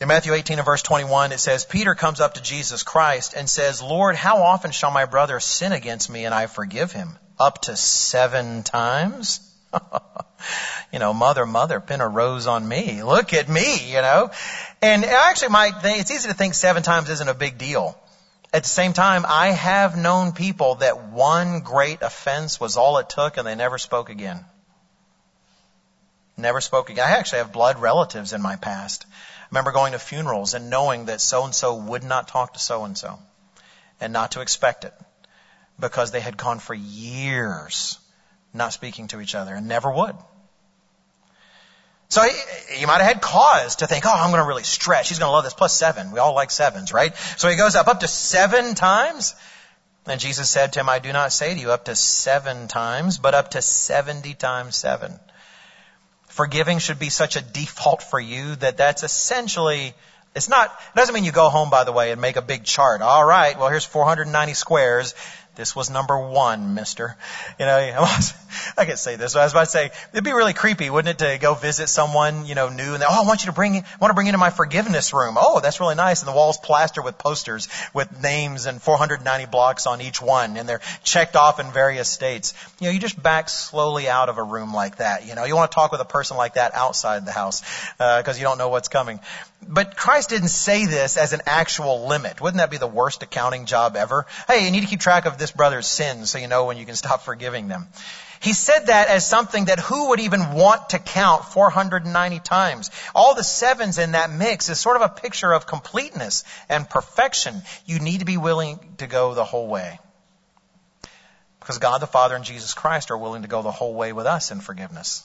[0.00, 3.48] In Matthew 18 and verse 21, it says, Peter comes up to Jesus Christ and
[3.48, 7.16] says, Lord, how often shall my brother sin against me and I forgive him?
[7.38, 9.40] Up to seven times?
[10.92, 13.02] you know, mother, mother, pin a rose on me.
[13.02, 14.30] Look at me, you know.
[14.82, 17.98] And actually, my it's easy to think seven times isn't a big deal.
[18.52, 23.08] At the same time, I have known people that one great offense was all it
[23.08, 24.44] took and they never spoke again.
[26.36, 27.04] Never spoke again.
[27.06, 29.06] I actually have blood relatives in my past.
[29.10, 32.60] I remember going to funerals and knowing that so and so would not talk to
[32.60, 33.18] so and so
[34.00, 34.94] and not to expect it
[35.80, 37.98] because they had gone for years
[38.52, 40.14] not speaking to each other and never would.
[42.08, 45.08] So he, he might have had cause to think, oh, I'm going to really stretch.
[45.08, 45.54] He's going to love this.
[45.54, 46.12] Plus seven.
[46.12, 47.16] We all like sevens, right?
[47.36, 49.34] So he goes up, up to seven times.
[50.06, 53.18] And Jesus said to him, I do not say to you up to seven times,
[53.18, 55.18] but up to 70 times seven.
[56.28, 59.94] Forgiving should be such a default for you that that's essentially
[60.34, 62.64] it's not, it doesn't mean you go home, by the way, and make a big
[62.64, 63.02] chart.
[63.02, 65.14] All right, well, here's 490 squares.
[65.56, 67.16] This was number one, mister.
[67.60, 67.76] You know,
[68.76, 69.36] I could say this.
[69.36, 72.44] I was about to say, it'd be really creepy, wouldn't it, to go visit someone,
[72.46, 74.26] you know, new and they, oh, I want you to bring, I want to bring
[74.26, 75.36] you into my forgiveness room.
[75.38, 76.22] Oh, that's really nice.
[76.22, 80.68] And the walls plastered with posters with names and 490 blocks on each one and
[80.68, 82.54] they're checked off in various states.
[82.80, 85.26] You know, you just back slowly out of a room like that.
[85.26, 87.62] You know, you want to talk with a person like that outside the house,
[88.00, 89.20] uh, cause you don't know what's coming.
[89.68, 92.40] But Christ didn't say this as an actual limit.
[92.40, 94.26] Wouldn't that be the worst accounting job ever?
[94.46, 96.86] Hey, you need to keep track of this brother's sins so you know when you
[96.86, 97.88] can stop forgiving them.
[98.40, 102.90] He said that as something that who would even want to count 490 times?
[103.14, 107.62] All the sevens in that mix is sort of a picture of completeness and perfection.
[107.86, 109.98] You need to be willing to go the whole way.
[111.60, 114.26] Because God the Father and Jesus Christ are willing to go the whole way with
[114.26, 115.24] us in forgiveness.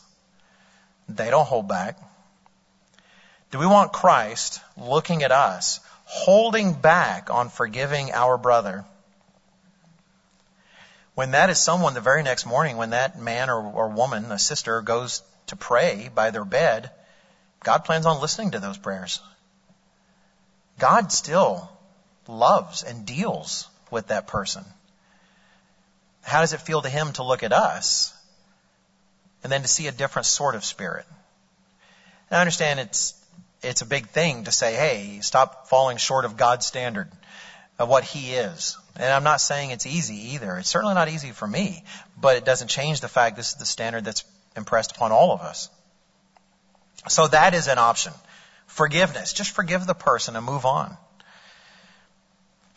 [1.09, 1.99] They don't hold back.
[3.51, 8.85] Do we want Christ looking at us, holding back on forgiving our brother?
[11.15, 14.39] When that is someone the very next morning, when that man or, or woman, a
[14.39, 16.91] sister, goes to pray by their bed,
[17.63, 19.19] God plans on listening to those prayers.
[20.77, 21.69] God still
[22.27, 24.63] loves and deals with that person.
[26.21, 28.13] How does it feel to him to look at us
[29.43, 31.05] and then to see a different sort of spirit?
[32.29, 33.18] And I understand it's
[33.61, 37.11] it's a big thing to say, hey, stop falling short of God's standard
[37.77, 38.77] of what He is.
[38.95, 40.57] And I'm not saying it's easy either.
[40.57, 41.83] It's certainly not easy for me,
[42.19, 44.23] but it doesn't change the fact this is the standard that's
[44.55, 45.69] impressed upon all of us.
[47.07, 48.13] So that is an option.
[48.67, 49.33] Forgiveness.
[49.33, 50.97] Just forgive the person and move on.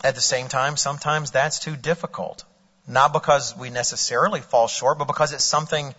[0.05, 2.45] At the same time, sometimes that's too difficult.
[2.87, 5.95] Not because we necessarily fall short, but because it's something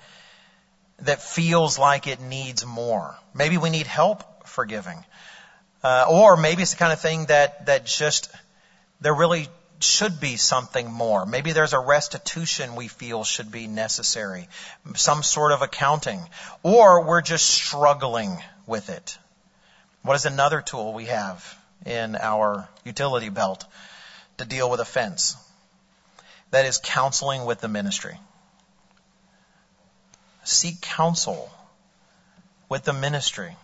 [1.00, 3.18] that feels like it needs more.
[3.34, 5.04] Maybe we need help forgiving.
[5.84, 8.32] Uh, or maybe it's the kind of thing that, that just,
[9.02, 9.50] there really
[9.80, 11.26] should be something more.
[11.26, 14.48] Maybe there's a restitution we feel should be necessary.
[14.96, 16.22] Some sort of accounting.
[16.64, 19.18] Or we're just struggling with it.
[20.04, 23.66] What is another tool we have in our utility belt
[24.38, 25.36] to deal with offense?
[26.52, 28.18] That is counseling with the ministry.
[30.44, 31.50] Seek counsel
[32.70, 33.56] with the ministry.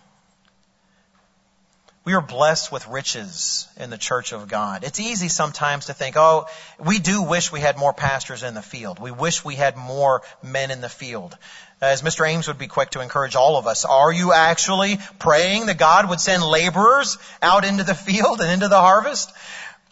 [2.10, 4.84] We are blessed with riches in the church of God.
[4.84, 6.48] It's easy sometimes to think, oh,
[6.80, 8.98] we do wish we had more pastors in the field.
[8.98, 11.38] We wish we had more men in the field.
[11.82, 12.28] As Mr.
[12.28, 16.10] Ames would be quick to encourage all of us, are you actually praying that God
[16.10, 19.32] would send laborers out into the field and into the harvest?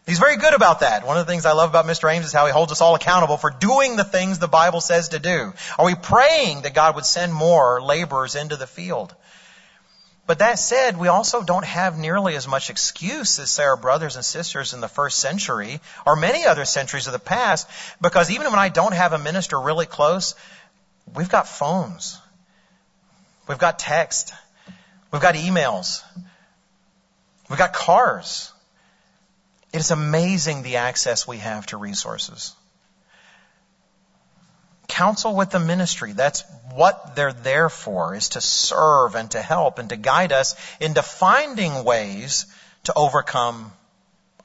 [0.07, 1.05] He's very good about that.
[1.05, 2.11] One of the things I love about Mr.
[2.11, 5.09] Ames is how he holds us all accountable for doing the things the Bible says
[5.09, 5.53] to do.
[5.77, 9.13] Are we praying that God would send more laborers into the field?
[10.27, 14.17] But that said, we also don't have nearly as much excuse as say our brothers
[14.17, 17.67] and sisters in the first century or many other centuries of the past,
[18.01, 20.35] because even when I don't have a minister really close,
[21.15, 22.19] we've got phones.
[23.47, 24.33] We've got text.
[25.11, 26.03] We've got emails.
[27.49, 28.51] We've got cars.
[29.71, 32.53] It is amazing the access we have to resources
[34.97, 36.13] counsel with the ministry.
[36.13, 36.43] That's
[36.73, 41.03] what they're there for, is to serve and to help and to guide us into
[41.03, 42.47] finding ways
[42.85, 43.71] to overcome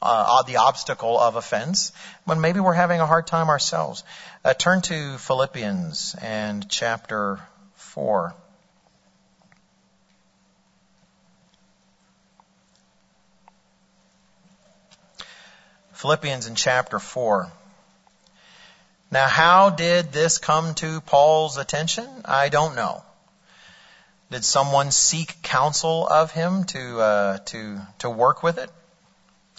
[0.03, 1.93] uh, the obstacle of offense
[2.25, 4.05] when maybe we're having a hard time ourselves.
[4.45, 7.41] Uh, turn to Philippians and chapter
[7.77, 8.35] 4.
[15.93, 17.51] Philippians in chapter 4.
[19.13, 22.09] Now, how did this come to Paul's attention?
[22.25, 23.03] I don't know.
[24.31, 28.71] Did someone seek counsel of him to uh, to to work with it?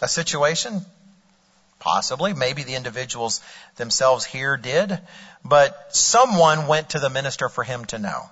[0.02, 0.84] A situation?
[1.78, 2.34] Possibly.
[2.34, 3.40] Maybe the individuals
[3.76, 4.98] themselves here did,
[5.44, 8.28] but someone went to the minister for him to know.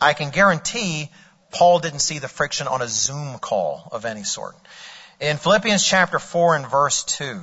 [0.00, 1.10] I can guarantee
[1.50, 4.56] Paul didn't see the friction on a Zoom call of any sort.
[5.20, 7.42] In Philippians chapter 4 and verse 2,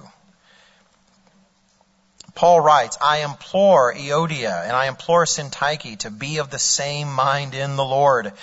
[2.36, 7.55] Paul writes, I implore Euodia and I implore Syntyche to be of the same mind
[7.55, 8.33] in the Lord.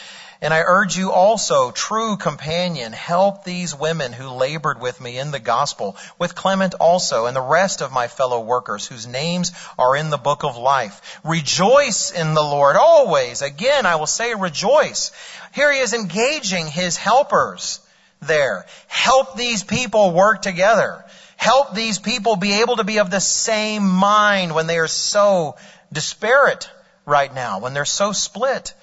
[0.41, 5.31] And I urge you also, true companion, help these women who labored with me in
[5.31, 9.95] the gospel, with Clement also, and the rest of my fellow workers whose names are
[9.95, 11.21] in the book of life.
[11.23, 13.41] Rejoice in the Lord always.
[13.43, 15.13] Again, I will say rejoice.
[15.55, 17.79] Here he is engaging his helpers
[18.23, 18.67] there.
[18.89, 21.02] Help these people work together.
[21.43, 25.57] Help these people be able to be of the same mind when they are so
[25.93, 26.71] disparate
[27.05, 28.75] right now, when they're so split.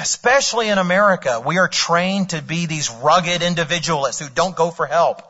[0.00, 4.86] Especially in America, we are trained to be these rugged individualists who don't go for
[4.86, 5.20] help.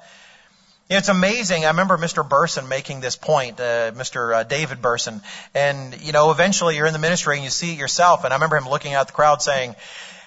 [0.88, 1.64] It's amazing.
[1.64, 2.22] I remember Mr.
[2.28, 4.32] Burson making this point, uh, Mr.
[4.32, 5.20] Uh, David Burson.
[5.52, 8.22] And, you know, eventually you're in the ministry and you see it yourself.
[8.22, 9.74] And I remember him looking at the crowd saying,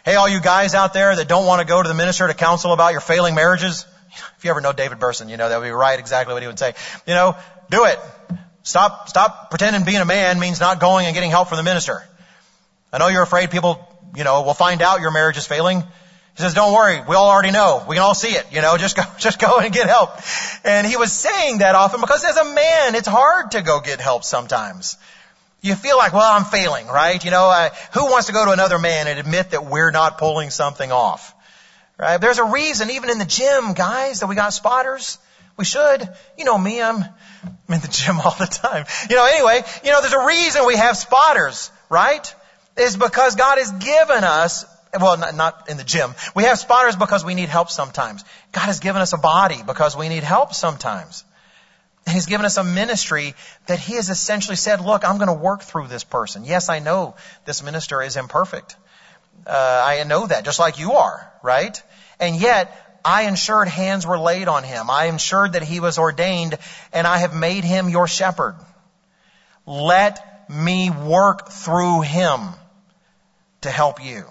[0.03, 2.33] Hey, all you guys out there that don't want to go to the minister to
[2.33, 3.87] counsel about your failing marriages,
[4.37, 6.47] if you ever know David Burson, you know that would be right exactly what he
[6.47, 6.73] would say.
[7.05, 7.35] You know,
[7.69, 7.99] do it.
[8.63, 12.03] Stop, stop pretending being a man means not going and getting help from the minister.
[12.91, 13.79] I know you're afraid people,
[14.15, 15.81] you know, will find out your marriage is failing.
[15.81, 17.85] He says, don't worry, we all already know.
[17.87, 20.09] We can all see it, you know, just go, just go and get help.
[20.63, 24.01] And he was saying that often because as a man, it's hard to go get
[24.01, 24.97] help sometimes
[25.65, 27.23] you feel like, well, I'm failing, right?
[27.23, 30.19] You know, uh, who wants to go to another man and admit that we're not
[30.19, 31.33] pulling something off?
[31.97, 32.19] Right?
[32.19, 35.17] There's a reason, even in the gym, guys, that we got spotters.
[35.57, 36.07] We should.
[36.37, 38.85] You know me, I'm, I'm in the gym all the time.
[39.09, 42.35] You know, anyway, you know, there's a reason we have spotters, right?
[42.77, 44.65] Is because God has given us,
[44.99, 46.13] well, not, not in the gym.
[46.35, 48.25] We have spotters because we need help sometimes.
[48.51, 51.23] God has given us a body because we need help sometimes.
[52.05, 53.33] And he's given us a ministry
[53.67, 56.43] that he has essentially said, look, I'm going to work through this person.
[56.43, 57.15] Yes, I know
[57.45, 58.75] this minister is imperfect.
[59.45, 61.81] Uh, I know that, just like you are, right?
[62.19, 64.89] And yet, I ensured hands were laid on him.
[64.89, 66.57] I ensured that he was ordained,
[66.91, 68.55] and I have made him your shepherd.
[69.65, 72.39] Let me work through him
[73.61, 74.25] to help you.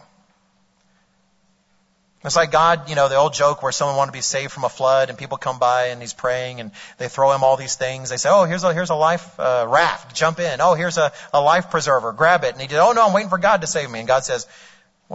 [2.24, 4.64] It's like God, you know, the old joke where someone wanted to be saved from
[4.64, 7.76] a flood and people come by and he's praying and they throw him all these
[7.76, 8.08] things.
[8.08, 10.16] They say, oh, here's a, here's a life uh, raft.
[10.16, 10.62] Jump in.
[10.62, 12.12] Oh, here's a, a life preserver.
[12.12, 12.52] Grab it.
[12.52, 13.98] And he did, oh no, I'm waiting for God to save me.
[13.98, 14.46] And God says,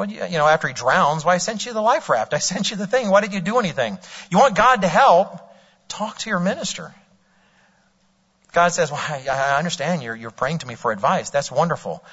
[0.04, 2.34] you know, after he drowns, why I sent you the life raft.
[2.34, 3.10] I sent you the thing.
[3.10, 3.97] Why did you do anything?
[4.30, 5.39] You want God to help?
[5.88, 6.93] Talk to your minister.
[8.52, 11.30] God says, well, I, I understand you're, you're praying to me for advice.
[11.30, 12.04] That's wonderful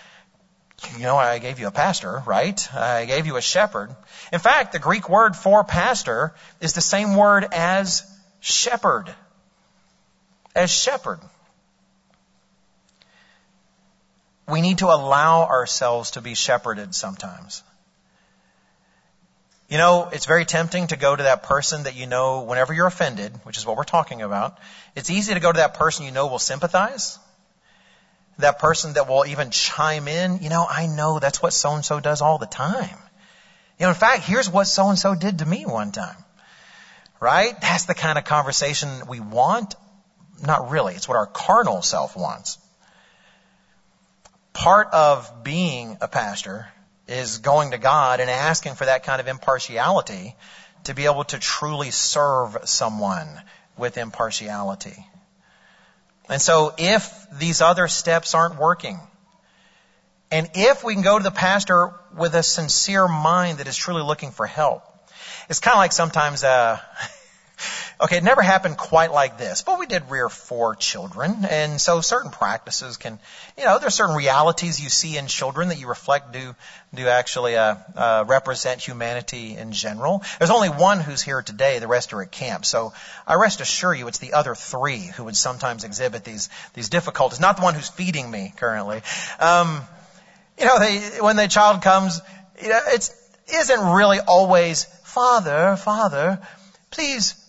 [0.96, 2.74] you know, I gave you a pastor, right?
[2.74, 3.94] I gave you a shepherd.
[4.32, 8.04] In fact, the Greek word for pastor is the same word as
[8.40, 9.14] shepherd.
[10.54, 11.20] As shepherd.
[14.48, 17.62] We need to allow ourselves to be shepherded sometimes.
[19.68, 22.86] You know, it's very tempting to go to that person that you know whenever you're
[22.86, 24.58] offended, which is what we're talking about.
[24.94, 27.18] It's easy to go to that person you know will sympathize
[28.38, 31.84] that person that will even chime in, you know, I know that's what so and
[31.84, 32.98] so does all the time.
[33.78, 36.16] You know, in fact, here's what so and so did to me one time.
[37.18, 37.58] Right?
[37.60, 39.74] That's the kind of conversation we want.
[40.42, 40.94] Not really.
[40.94, 42.58] It's what our carnal self wants.
[44.52, 46.68] Part of being a pastor
[47.08, 50.34] is going to God and asking for that kind of impartiality
[50.84, 53.28] to be able to truly serve someone
[53.76, 55.06] with impartiality.
[56.28, 58.98] And so if these other steps aren't working,
[60.30, 64.02] and if we can go to the pastor with a sincere mind that is truly
[64.02, 64.82] looking for help,
[65.48, 66.80] it's kind of like sometimes, uh,
[67.98, 72.02] Okay, it never happened quite like this, but we did rear four children, and so
[72.02, 73.18] certain practices can,
[73.56, 76.54] you know, there's certain realities you see in children that you reflect do
[76.92, 80.22] do actually uh, uh, represent humanity in general.
[80.38, 82.66] There's only one who's here today; the rest are at camp.
[82.66, 82.92] So
[83.26, 87.40] I rest assure you, it's the other three who would sometimes exhibit these these difficulties.
[87.40, 89.00] Not the one who's feeding me currently.
[89.40, 89.80] Um,
[90.58, 92.20] you know, they, when the child comes,
[92.62, 93.10] you know, it
[93.54, 96.40] isn't really always Father, Father,
[96.90, 97.42] please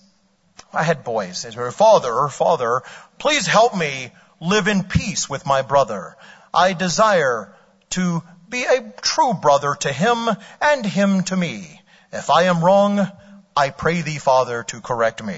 [0.78, 1.42] I had boys.
[1.42, 2.84] They said, Father, Father,
[3.18, 6.16] please help me live in peace with my brother.
[6.54, 7.52] I desire
[7.92, 10.30] to be a true brother to him
[10.62, 11.82] and him to me.
[12.12, 13.12] If I am wrong,
[13.58, 15.36] I pray thee, Father, to correct me.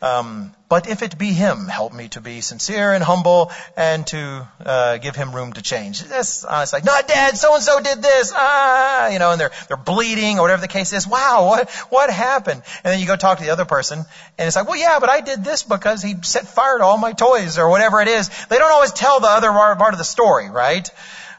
[0.00, 4.48] Um, but if it be him, help me to be sincere and humble and to
[4.64, 6.02] uh, give him room to change.
[6.04, 9.50] That's honest, like, no, Dad, so and so did this, ah, you know, and they're
[9.68, 11.06] they're bleeding or whatever the case is.
[11.06, 12.62] Wow, what what happened?
[12.82, 13.98] And then you go talk to the other person,
[14.38, 16.96] and it's like, well, yeah, but I did this because he set fire to all
[16.96, 18.30] my toys or whatever it is.
[18.46, 20.90] They don't always tell the other part of the story, right?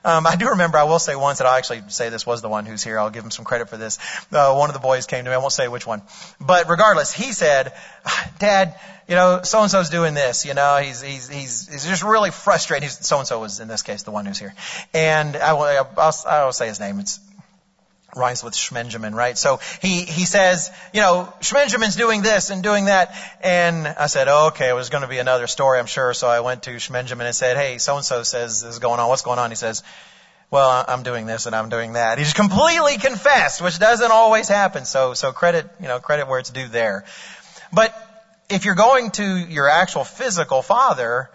[0.04, 2.50] Um, I do remember, I will say once that I actually say this was the
[2.50, 2.98] one who's here.
[2.98, 4.00] I'll give him some credit for this.
[4.32, 5.36] Uh, one of the boys came to me.
[5.36, 6.02] I won't say which one.
[6.40, 7.74] But regardless, he said,
[8.40, 8.76] Dad,
[9.08, 10.46] you know, so and so's doing this.
[10.46, 12.90] You know, he's he's he's he's just really frustrated.
[12.90, 14.56] So and so was in this case the one who's here,
[14.94, 17.00] and I will I'll, I'll say his name.
[17.00, 17.20] It's
[18.16, 19.38] rhymes with Schmenjamin, right?
[19.38, 23.16] So he, he says, you know, Schmenjamin's doing this and doing that.
[23.42, 26.14] And I said, oh, okay, it was going to be another story, I'm sure.
[26.14, 29.08] So I went to Schmenjamin and said, hey, so-and-so says this is going on.
[29.10, 29.52] What's going on?
[29.52, 29.84] He says,
[30.50, 32.18] well, I'm doing this and I'm doing that.
[32.18, 34.84] He's completely confessed, which doesn't always happen.
[34.86, 37.06] So, so credit, you know, credit where it's due there.
[37.72, 37.96] But
[38.50, 41.30] if you're going to your actual physical father,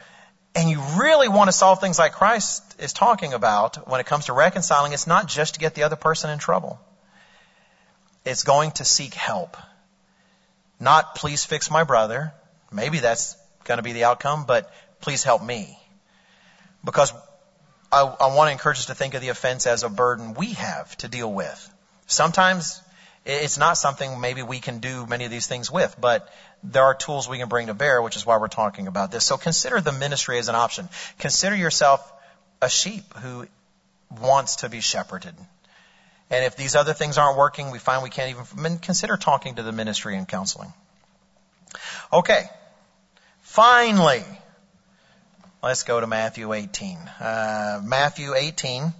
[0.56, 4.24] and you really want to solve things like Christ is talking about when it comes
[4.24, 6.80] to reconciling, it's not just to get the other person in trouble.
[8.24, 9.58] It's going to seek help.
[10.80, 12.32] Not please fix my brother.
[12.72, 15.78] Maybe that's going to be the outcome, but please help me.
[16.82, 17.12] Because
[17.92, 20.54] I, I want to encourage us to think of the offense as a burden we
[20.54, 21.70] have to deal with.
[22.06, 22.80] Sometimes
[23.26, 26.32] it's not something maybe we can do many of these things with, but
[26.72, 29.24] there are tools we can bring to bear, which is why we're talking about this.
[29.24, 30.88] So consider the ministry as an option.
[31.18, 32.12] Consider yourself
[32.60, 33.46] a sheep who
[34.20, 35.34] wants to be shepherded.
[36.30, 39.62] And if these other things aren't working, we find we can't even consider talking to
[39.62, 40.72] the ministry and counseling.
[42.12, 42.44] Okay.
[43.42, 44.24] Finally,
[45.62, 46.96] let's go to Matthew 18.
[46.98, 48.92] Uh, Matthew 18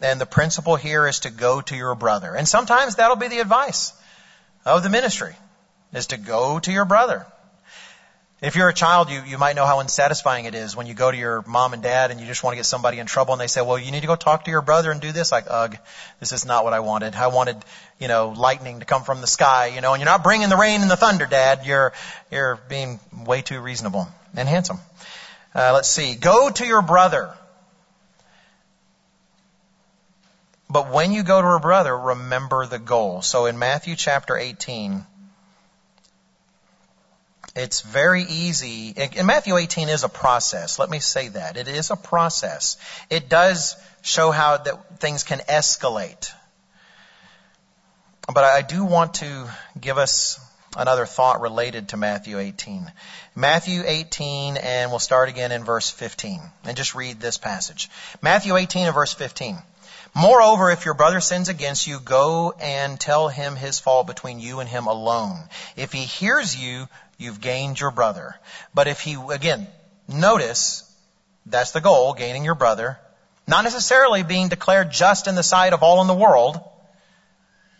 [0.00, 2.34] and the principle here is to go to your brother.
[2.34, 3.92] And sometimes that'll be the advice
[4.64, 5.34] of the ministry,
[5.96, 7.26] is to go to your brother.
[8.42, 11.10] If you're a child, you, you might know how unsatisfying it is when you go
[11.10, 13.40] to your mom and dad and you just want to get somebody in trouble and
[13.40, 15.32] they say, well, you need to go talk to your brother and do this.
[15.32, 15.74] Like, ugh,
[16.20, 17.14] this is not what I wanted.
[17.14, 17.56] I wanted,
[17.98, 20.56] you know, lightning to come from the sky, you know, and you're not bringing the
[20.56, 21.64] rain and the thunder, dad.
[21.64, 21.94] You're,
[22.30, 24.80] you're being way too reasonable and handsome.
[25.54, 26.14] Uh, let's see.
[26.14, 27.32] Go to your brother.
[30.68, 33.22] But when you go to a brother, remember the goal.
[33.22, 35.06] So in Matthew chapter 18,
[37.56, 38.94] it's very easy.
[39.16, 40.78] And Matthew 18 is a process.
[40.78, 41.56] Let me say that.
[41.56, 42.76] It is a process.
[43.08, 46.30] It does show how that things can escalate.
[48.32, 49.48] But I do want to
[49.80, 50.38] give us
[50.76, 52.92] another thought related to Matthew 18.
[53.34, 56.40] Matthew 18, and we'll start again in verse 15.
[56.64, 57.88] And just read this passage.
[58.20, 59.56] Matthew 18 and verse 15.
[60.14, 64.60] Moreover, if your brother sins against you, go and tell him his fault between you
[64.60, 65.38] and him alone.
[65.76, 66.88] If he hears you,
[67.18, 68.36] you've gained your brother.
[68.74, 69.66] But if he, again,
[70.08, 70.82] notice,
[71.46, 72.98] that's the goal, gaining your brother.
[73.46, 76.60] Not necessarily being declared just in the sight of all in the world,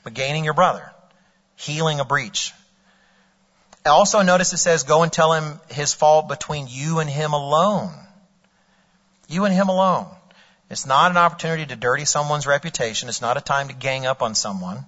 [0.04, 0.90] but gaining your brother.
[1.56, 2.52] Healing a breach.
[3.84, 7.92] Also notice it says, go and tell him his fault between you and him alone.
[9.28, 10.06] You and him alone.
[10.70, 13.08] It's not an opportunity to dirty someone's reputation.
[13.08, 14.84] It's not a time to gang up on someone.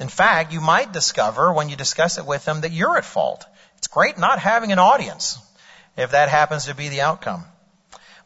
[0.00, 3.44] In fact, you might discover when you discuss it with them that you're at fault.
[3.76, 5.38] It's great not having an audience
[5.96, 7.44] if that happens to be the outcome.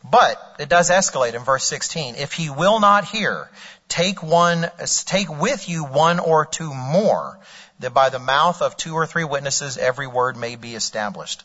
[0.09, 2.15] But it does escalate in verse 16.
[2.15, 3.51] If he will not hear,
[3.89, 4.71] take one,
[5.07, 7.41] take with you one or two more,
[7.81, 11.43] that by the mouth of two or three witnesses every word may be established.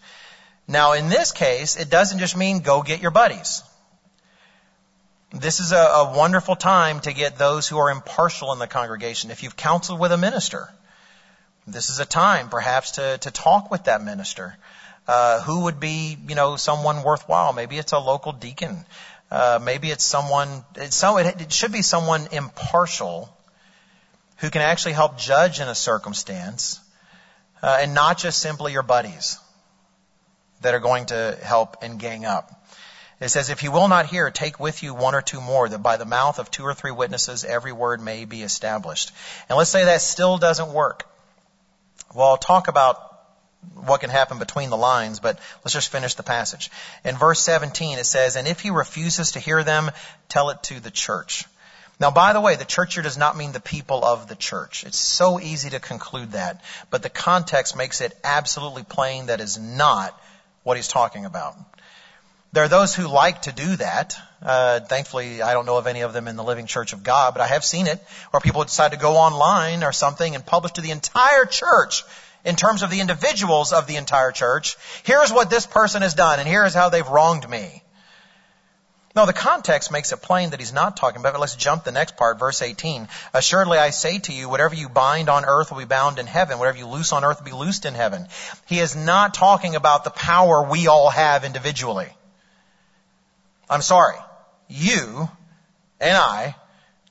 [0.68, 3.64] Now in this case, it doesn't just mean go get your buddies.
[5.32, 9.30] This is a, a, wonderful time to get those who are impartial in the congregation.
[9.30, 10.68] If you've counseled with a minister,
[11.68, 14.58] this is a time perhaps to, to talk with that minister.
[15.08, 17.54] Uh, who would be, you know, someone worthwhile?
[17.54, 18.84] Maybe it's a local deacon.
[19.30, 23.30] Uh, maybe it's someone, it's so, it, it should be someone impartial
[24.38, 26.80] who can actually help judge in a circumstance
[27.62, 29.38] uh, and not just simply your buddies
[30.62, 32.59] that are going to help and gang up.
[33.20, 35.84] It says, if you will not hear, take with you one or two more, that
[35.84, 39.12] by the mouth of two or three witnesses every word may be established.
[39.50, 41.06] And let's say that still doesn't work.
[42.16, 43.06] Well, I'll talk about
[43.76, 46.72] what can happen between the lines, but let's just finish the passage.
[47.04, 49.92] In verse 17 it says, and if he refuses to hear them,
[50.30, 51.46] tell it to the church.
[52.00, 54.86] Now, by the way, the church here does not mean the people of the church.
[54.86, 59.58] It's so easy to conclude that, but the context makes it absolutely plain that is
[59.58, 60.18] not
[60.64, 61.58] what he's talking about.
[62.52, 64.18] There are those who like to do that.
[64.42, 67.34] Uh, thankfully, I don't know of any of them in the Living Church of God,
[67.36, 70.74] but I have seen it where people decide to go online or something and publish
[70.74, 72.04] to the entire church
[72.44, 74.78] in terms of the individuals of the entire church.
[75.04, 77.84] Here's what this person has done, and here's how they've wronged me.
[79.16, 81.40] No, the context makes it plain that he's not talking about it.
[81.40, 83.08] Let's jump the next part, verse 18.
[83.34, 86.58] Assuredly I say to you, whatever you bind on earth will be bound in heaven.
[86.58, 88.28] Whatever you loose on earth will be loosed in heaven.
[88.68, 92.08] He is not talking about the power we all have individually.
[93.70, 94.18] I'm sorry.
[94.68, 95.30] You
[96.00, 96.56] and I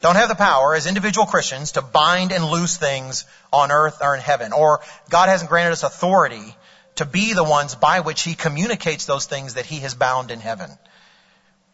[0.00, 4.14] don't have the power as individual Christians to bind and loose things on earth or
[4.14, 4.52] in heaven.
[4.52, 6.56] Or God hasn't granted us authority
[6.96, 10.40] to be the ones by which He communicates those things that He has bound in
[10.40, 10.78] heaven.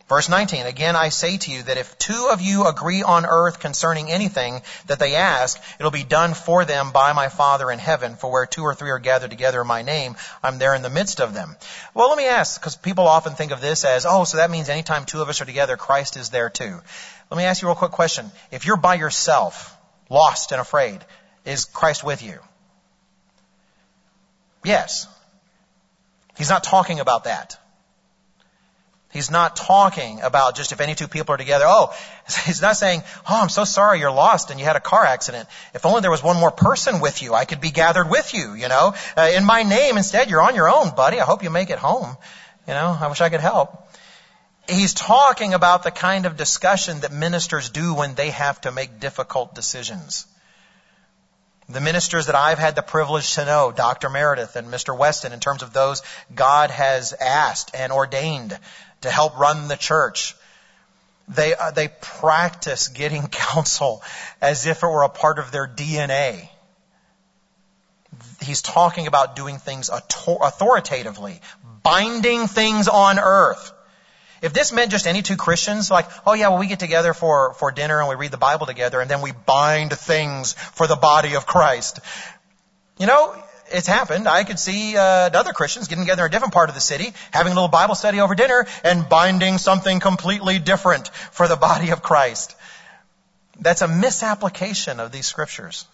[0.07, 3.59] Verse 19, again I say to you that if two of you agree on earth
[3.59, 8.15] concerning anything that they ask, it'll be done for them by my Father in heaven.
[8.17, 10.91] For where two or three are gathered together in my name, I'm there in the
[10.91, 11.57] midst of them.
[11.95, 14.69] Well, let me ask, because people often think of this as, oh, so that means
[14.69, 16.81] anytime two of us are together, Christ is there too.
[17.31, 18.31] Let me ask you a real quick question.
[18.51, 19.75] If you're by yourself,
[20.11, 21.01] lost and afraid,
[21.47, 22.41] is Christ with you?
[24.65, 25.09] Yes.
[26.37, 27.59] He's not talking about that.
[29.15, 31.67] He's not talking about just if any two people are together.
[31.69, 31.95] Oh,
[32.47, 35.49] he's not saying, oh, I'm so sorry you're lost and you had a car accident.
[35.73, 38.55] If only there was one more person with you, I could be gathered with you,
[38.55, 38.93] you know.
[39.17, 41.21] Uh, in my name, instead, you're on your own, buddy.
[41.21, 42.17] I hope you make it home.
[42.67, 43.89] You know, I wish I could help.
[44.69, 48.99] He's talking about the kind of discussion that ministers do when they have to make
[48.99, 50.27] difficult decisions.
[51.69, 54.11] The ministers that I've had the privilege to know, Dr.
[54.11, 54.97] Meredith and Mr.
[54.97, 56.03] Weston, in terms of those
[56.35, 58.59] God has asked and ordained
[59.05, 60.35] to help run the church.
[61.29, 64.03] They, uh, they practice getting counsel
[64.41, 66.49] as if it were a part of their DNA.
[68.43, 71.41] He's talking about doing things authoritatively,
[71.83, 73.73] binding things on earth.
[74.43, 77.55] If this meant just any two Christians, like, oh yeah, well we get together for,
[77.55, 80.97] for dinner and we read the Bible together and then we bind things for the
[80.97, 82.01] body of Christ.
[82.99, 83.35] You know,
[83.73, 84.29] it's happened.
[84.29, 87.13] I could see uh, other Christians getting together in a different part of the city,
[87.31, 91.91] having a little Bible study over dinner, and binding something completely different for the body
[91.91, 92.55] of Christ.
[93.61, 95.87] That's a misapplication of these scriptures.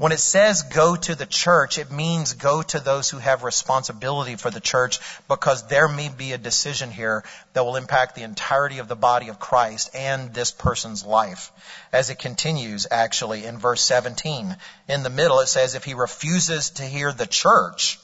[0.00, 4.34] When it says go to the church, it means go to those who have responsibility
[4.36, 4.98] for the church
[5.28, 7.22] because there may be a decision here
[7.52, 11.52] that will impact the entirety of the body of Christ and this person's life.
[11.92, 14.56] As it continues actually in verse 17,
[14.88, 18.00] in the middle it says, if he refuses to hear the church,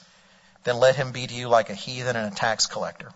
[0.64, 3.10] then let him be to you like a heathen and a tax collector.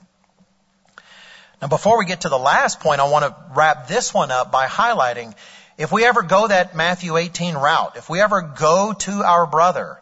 [1.60, 4.50] Now before we get to the last point, I want to wrap this one up
[4.50, 5.34] by highlighting
[5.80, 9.98] if we ever go that Matthew 18 route, if we ever go to our brother,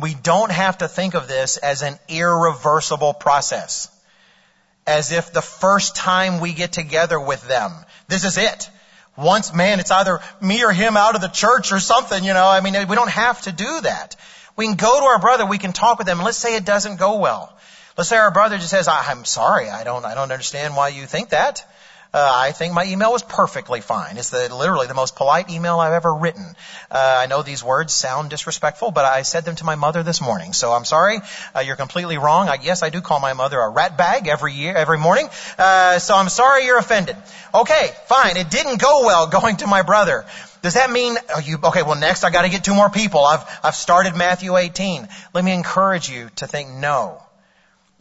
[0.00, 3.90] we don't have to think of this as an irreversible process.
[4.86, 7.70] As if the first time we get together with them,
[8.08, 8.70] this is it.
[9.14, 12.48] Once, man, it's either me or him out of the church or something, you know.
[12.48, 14.16] I mean, we don't have to do that.
[14.56, 16.64] We can go to our brother, we can talk with them, and let's say it
[16.64, 17.54] doesn't go well.
[17.98, 21.04] Let's say our brother just says, I'm sorry, I don't, I don't understand why you
[21.04, 21.62] think that.
[22.14, 24.18] Uh, I think my email was perfectly fine.
[24.18, 26.46] It's the, literally the most polite email I've ever written.
[26.88, 30.20] Uh, I know these words sound disrespectful, but I said them to my mother this
[30.20, 30.52] morning.
[30.52, 31.18] So I'm sorry.
[31.56, 32.48] Uh, you're completely wrong.
[32.48, 35.28] I, yes, I do call my mother a rat bag every year, every morning.
[35.58, 37.16] Uh, so I'm sorry you're offended.
[37.52, 38.36] Okay, fine.
[38.36, 40.24] It didn't go well going to my brother.
[40.62, 41.82] Does that mean oh, you okay?
[41.82, 43.24] Well, next I got to get two more people.
[43.24, 45.08] I've I've started Matthew 18.
[45.34, 47.20] Let me encourage you to think no.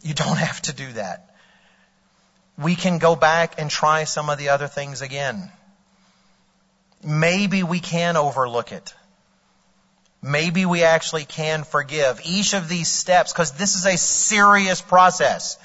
[0.04, 1.33] You don't have to do that
[2.58, 5.52] we can go back and try some of the other things again.
[7.04, 8.94] Maybe we can overlook it.
[10.22, 12.22] Maybe we actually can forgive.
[12.24, 15.58] Each of these steps, because this is a serious process,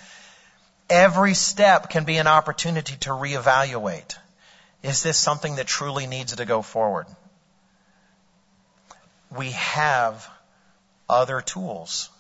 [0.90, 4.16] every step can be an opportunity to reevaluate.
[4.82, 7.06] Is this something that truly needs to go forward?
[9.30, 10.28] We have
[11.08, 12.10] other tools.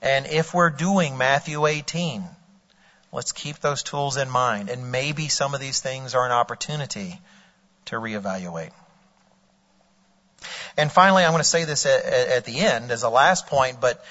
[0.00, 2.24] And if we're doing Matthew 18,
[3.12, 4.70] Let's keep those tools in mind.
[4.70, 7.20] And maybe some of these things are an opportunity
[7.86, 8.70] to reevaluate.
[10.76, 13.80] And finally, I'm going to say this at, at the end as a last point,
[13.80, 14.02] but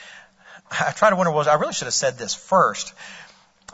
[0.69, 2.93] I try to wonder, was I really should have said this first.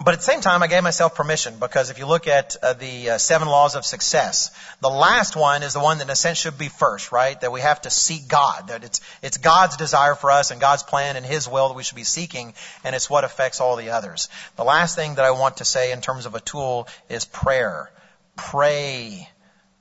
[0.03, 2.73] But at the same time, I gave myself permission because if you look at uh,
[2.73, 6.15] the uh, seven laws of success, the last one is the one that in a
[6.15, 7.39] sense should be first, right?
[7.41, 8.67] That we have to seek God.
[8.67, 11.81] That it's, it's God's desire for us and God's plan and His will that we
[11.81, 14.29] should be seeking, and it's what affects all the others.
[14.55, 17.91] The last thing that I want to say in terms of a tool is prayer.
[18.35, 19.27] Pray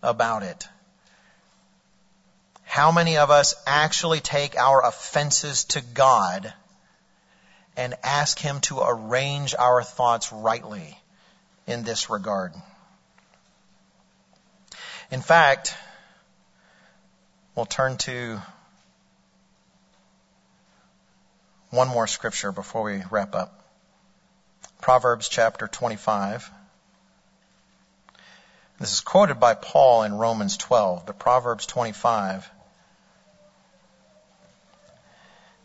[0.02, 0.66] about it.
[2.64, 6.54] How many of us actually take our offenses to God
[7.76, 10.98] and ask Him to arrange our thoughts rightly
[11.66, 12.52] in this regard.
[15.10, 15.76] In fact,
[17.54, 18.40] we'll turn to
[21.70, 23.62] one more scripture before we wrap up.
[24.80, 26.50] Proverbs chapter 25.
[28.78, 32.50] This is quoted by Paul in Romans 12, but Proverbs 25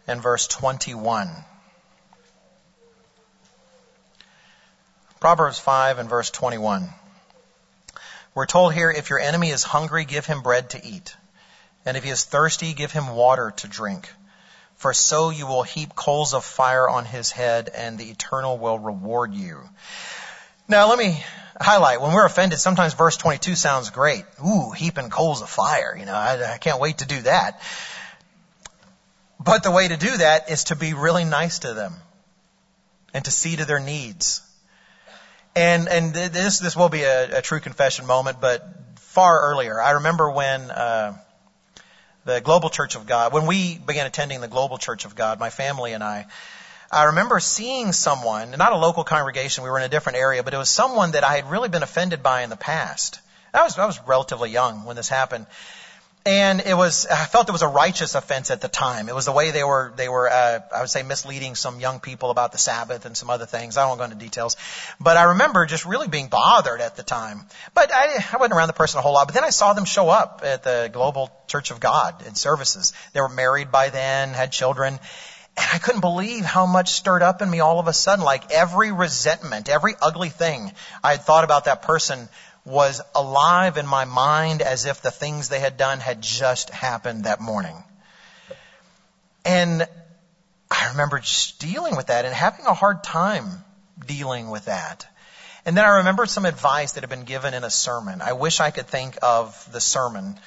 [0.07, 1.30] and verse 21.
[5.22, 6.89] Proverbs 5 and verse 21.
[8.34, 11.15] We're told here, if your enemy is hungry, give him bread to eat.
[11.86, 14.09] And if he is thirsty, give him water to drink.
[14.78, 18.80] For so you will heap coals of fire on his head, and the eternal will
[18.80, 19.59] reward you.
[20.67, 21.24] Now let me
[21.61, 24.26] highlight, when we're offended, sometimes verse 22 sounds great.
[24.43, 25.95] Ooh, heaping coals of fire.
[25.99, 27.61] You know, I, I can't wait to do that.
[29.39, 31.93] But the way to do that is to be really nice to them
[33.13, 34.41] and to see to their needs
[35.56, 39.91] and and this this will be a, a true confession moment, but far earlier, I
[39.91, 41.18] remember when uh,
[42.26, 45.49] the Global Church of God, when we began attending the Global Church of God, my
[45.49, 46.28] family and I,
[46.91, 50.54] I remember seeing someone, not a local congregation, we were in a different area, but
[50.54, 53.20] it was someone that I had really been offended by in the past.
[53.54, 55.45] I was I was relatively young when this happened,
[56.26, 59.09] and it was I felt it was a righteous offense at the time.
[59.09, 61.99] It was the way they were they were uh, I would say misleading some young
[61.99, 63.78] people about the Sabbath and some other things.
[63.78, 64.55] I won't go into details,
[64.99, 67.47] but I remember just really being bothered at the time.
[67.74, 69.28] But I, I wasn't around the person a whole lot.
[69.28, 72.93] But then I saw them show up at the Global Church of God in services.
[73.13, 74.99] They were married by then, had children.
[75.57, 78.24] And I couldn't believe how much stirred up in me all of a sudden.
[78.24, 80.72] Like every resentment, every ugly thing
[81.03, 82.30] I had thought about that person
[82.66, 87.24] was alive in my mind as if the things they had done had just happened
[87.24, 87.84] that morning.
[89.43, 89.88] And
[90.70, 93.64] I remember just dealing with that and having a hard time
[94.05, 95.07] dealing with that.
[95.66, 98.22] And then I remembered some advice that had been given in a sermon.
[98.22, 100.39] I wish I could think of the sermon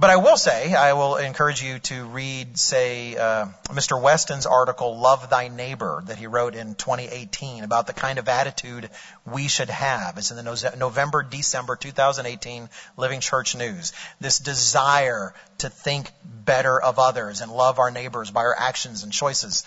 [0.00, 4.00] but I will say, I will encourage you to read, say, uh, Mr.
[4.00, 8.90] Weston's article, Love Thy Neighbor, that he wrote in 2018 about the kind of attitude
[9.26, 10.16] we should have.
[10.16, 13.92] It's in the November, December 2018 Living Church News.
[14.20, 19.12] This desire to think better of others and love our neighbors by our actions and
[19.12, 19.64] choices.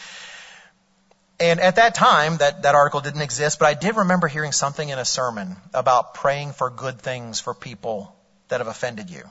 [1.41, 4.87] And at that time, that, that article didn't exist, but I did remember hearing something
[4.87, 8.15] in a sermon about praying for good things for people
[8.47, 9.23] that have offended you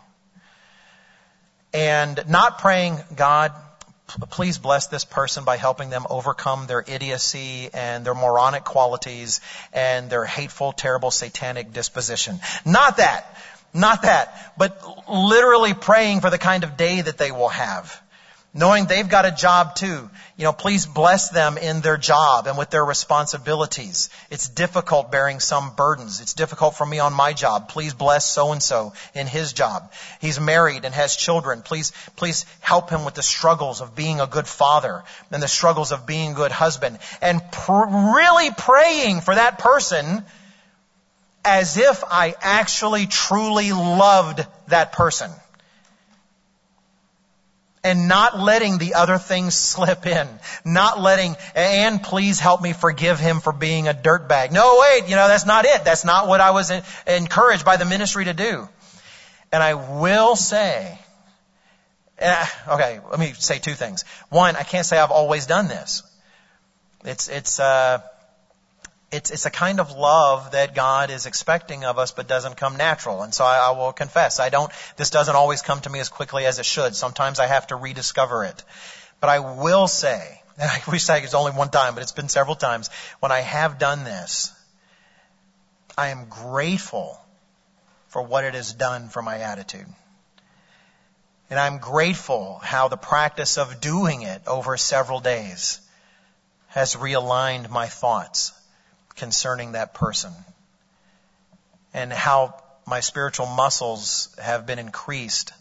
[1.73, 3.53] and not praying, God,
[4.31, 9.41] please bless this person by helping them overcome their idiocy and their moronic qualities
[9.73, 12.41] and their hateful, terrible, satanic disposition.
[12.65, 13.37] Not that.
[13.73, 14.55] Not that.
[14.59, 18.01] But literally praying for the kind of day that they will have
[18.53, 20.11] knowing they've got a job too.
[20.37, 24.11] You know, please bless them in their job and with their responsibilities.
[24.31, 26.21] It's difficult bearing some burdens.
[26.21, 27.69] It's difficult for me on my job.
[27.69, 29.93] Please bless so and so in his job.
[30.21, 31.63] He's married and has children.
[31.63, 35.93] Please, please help him with the struggles of being a good father and the struggles
[35.93, 40.25] of being a good husband and pr- really praying for that person
[41.45, 45.31] as if I actually truly loved that person
[47.83, 50.29] and not letting the other things slip in.
[50.65, 54.53] Not letting, and please help me forgive him for being a dirtbag.
[54.53, 55.85] No, wait, you know, that's not it.
[55.85, 56.73] That's not what I was
[57.07, 58.69] encouraged by the ministry to do.
[59.53, 60.99] And I will say,
[62.21, 64.05] okay, let me say two things.
[64.29, 66.03] One, I can't say I've always done this.
[67.05, 68.01] It's, it's, uh,
[69.13, 72.77] it's, it's a kind of love that God is expecting of us, but doesn't come
[72.77, 73.23] natural.
[73.23, 76.09] And so I, I, will confess, I don't, this doesn't always come to me as
[76.09, 76.95] quickly as it should.
[76.95, 78.63] Sometimes I have to rediscover it.
[79.21, 82.29] But I will say, and I wish I was only one time, but it's been
[82.29, 82.89] several times,
[83.19, 84.53] when I have done this,
[85.99, 87.21] I am grateful
[88.09, 89.87] for what it has done for my attitude.
[91.51, 95.81] And I'm grateful how the practice of doing it over several days
[96.69, 98.53] has realigned my thoughts
[99.21, 100.33] concerning that person
[101.93, 102.55] and how
[102.87, 105.53] my spiritual muscles have been increased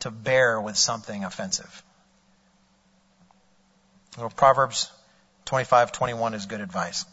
[0.00, 1.82] to bear with something offensive.
[4.16, 4.90] Well, Proverbs
[5.44, 7.04] 25:21 is good advice.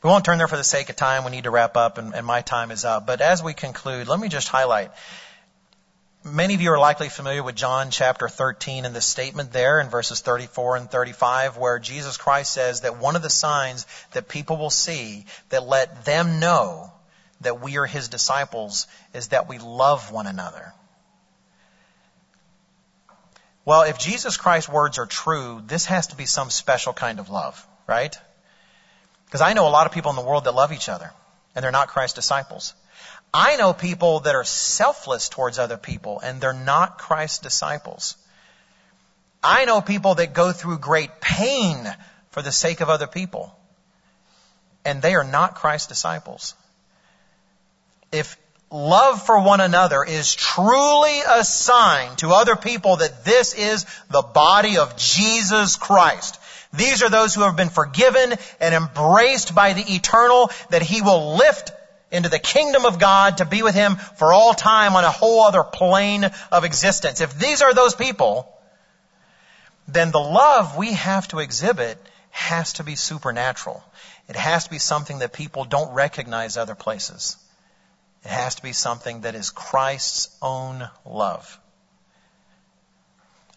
[0.00, 1.24] We won't turn there for the sake of time.
[1.24, 3.04] We need to wrap up and, and my time is up.
[3.04, 4.92] But as we conclude, let me just highlight
[6.24, 9.88] Many of you are likely familiar with John chapter 13 and the statement there in
[9.88, 14.56] verses 34 and 35 where Jesus Christ says that one of the signs that people
[14.56, 16.92] will see that let them know
[17.40, 20.72] that we are his disciples is that we love one another.
[23.64, 27.30] Well, if Jesus Christ's words are true, this has to be some special kind of
[27.30, 28.16] love, right?
[29.26, 31.10] Because I know a lot of people in the world that love each other,
[31.56, 32.74] and they're not Christ's disciples.
[33.34, 38.16] I know people that are selfless towards other people, and they're not Christ's disciples.
[39.42, 41.88] I know people that go through great pain
[42.30, 43.56] for the sake of other people,
[44.84, 46.54] and they are not Christ's disciples.
[48.12, 48.36] If
[48.70, 54.22] love for one another is truly a sign to other people that this is the
[54.22, 56.38] body of Jesus Christ.
[56.72, 61.36] These are those who have been forgiven and embraced by the eternal that he will
[61.36, 61.70] lift
[62.12, 65.42] into the kingdom of God to be with him for all time on a whole
[65.42, 67.20] other plane of existence.
[67.20, 68.54] If these are those people,
[69.88, 71.98] then the love we have to exhibit
[72.30, 73.82] has to be supernatural.
[74.28, 77.36] It has to be something that people don't recognize other places.
[78.24, 81.58] It has to be something that is Christ's own love.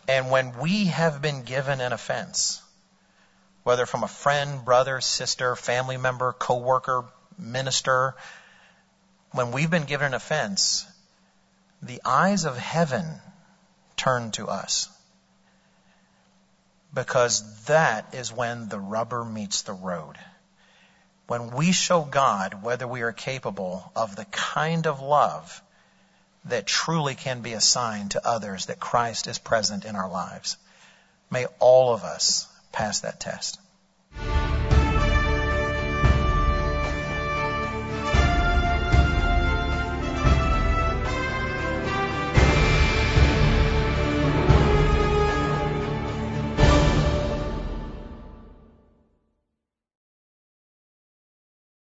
[0.07, 2.61] And when we have been given an offense,
[3.63, 7.05] whether from a friend, brother, sister, family member, coworker,
[7.37, 8.15] minister,
[9.35, 10.85] when we've been given an offense,
[11.81, 13.05] the eyes of heaven
[13.97, 14.89] turn to us.
[16.93, 20.17] Because that is when the rubber meets the road
[21.27, 25.61] when we show God whether we are capable of the kind of love
[26.45, 30.57] that truly can be a sign to others that Christ is present in our lives.
[31.31, 33.59] May all of us pass that test.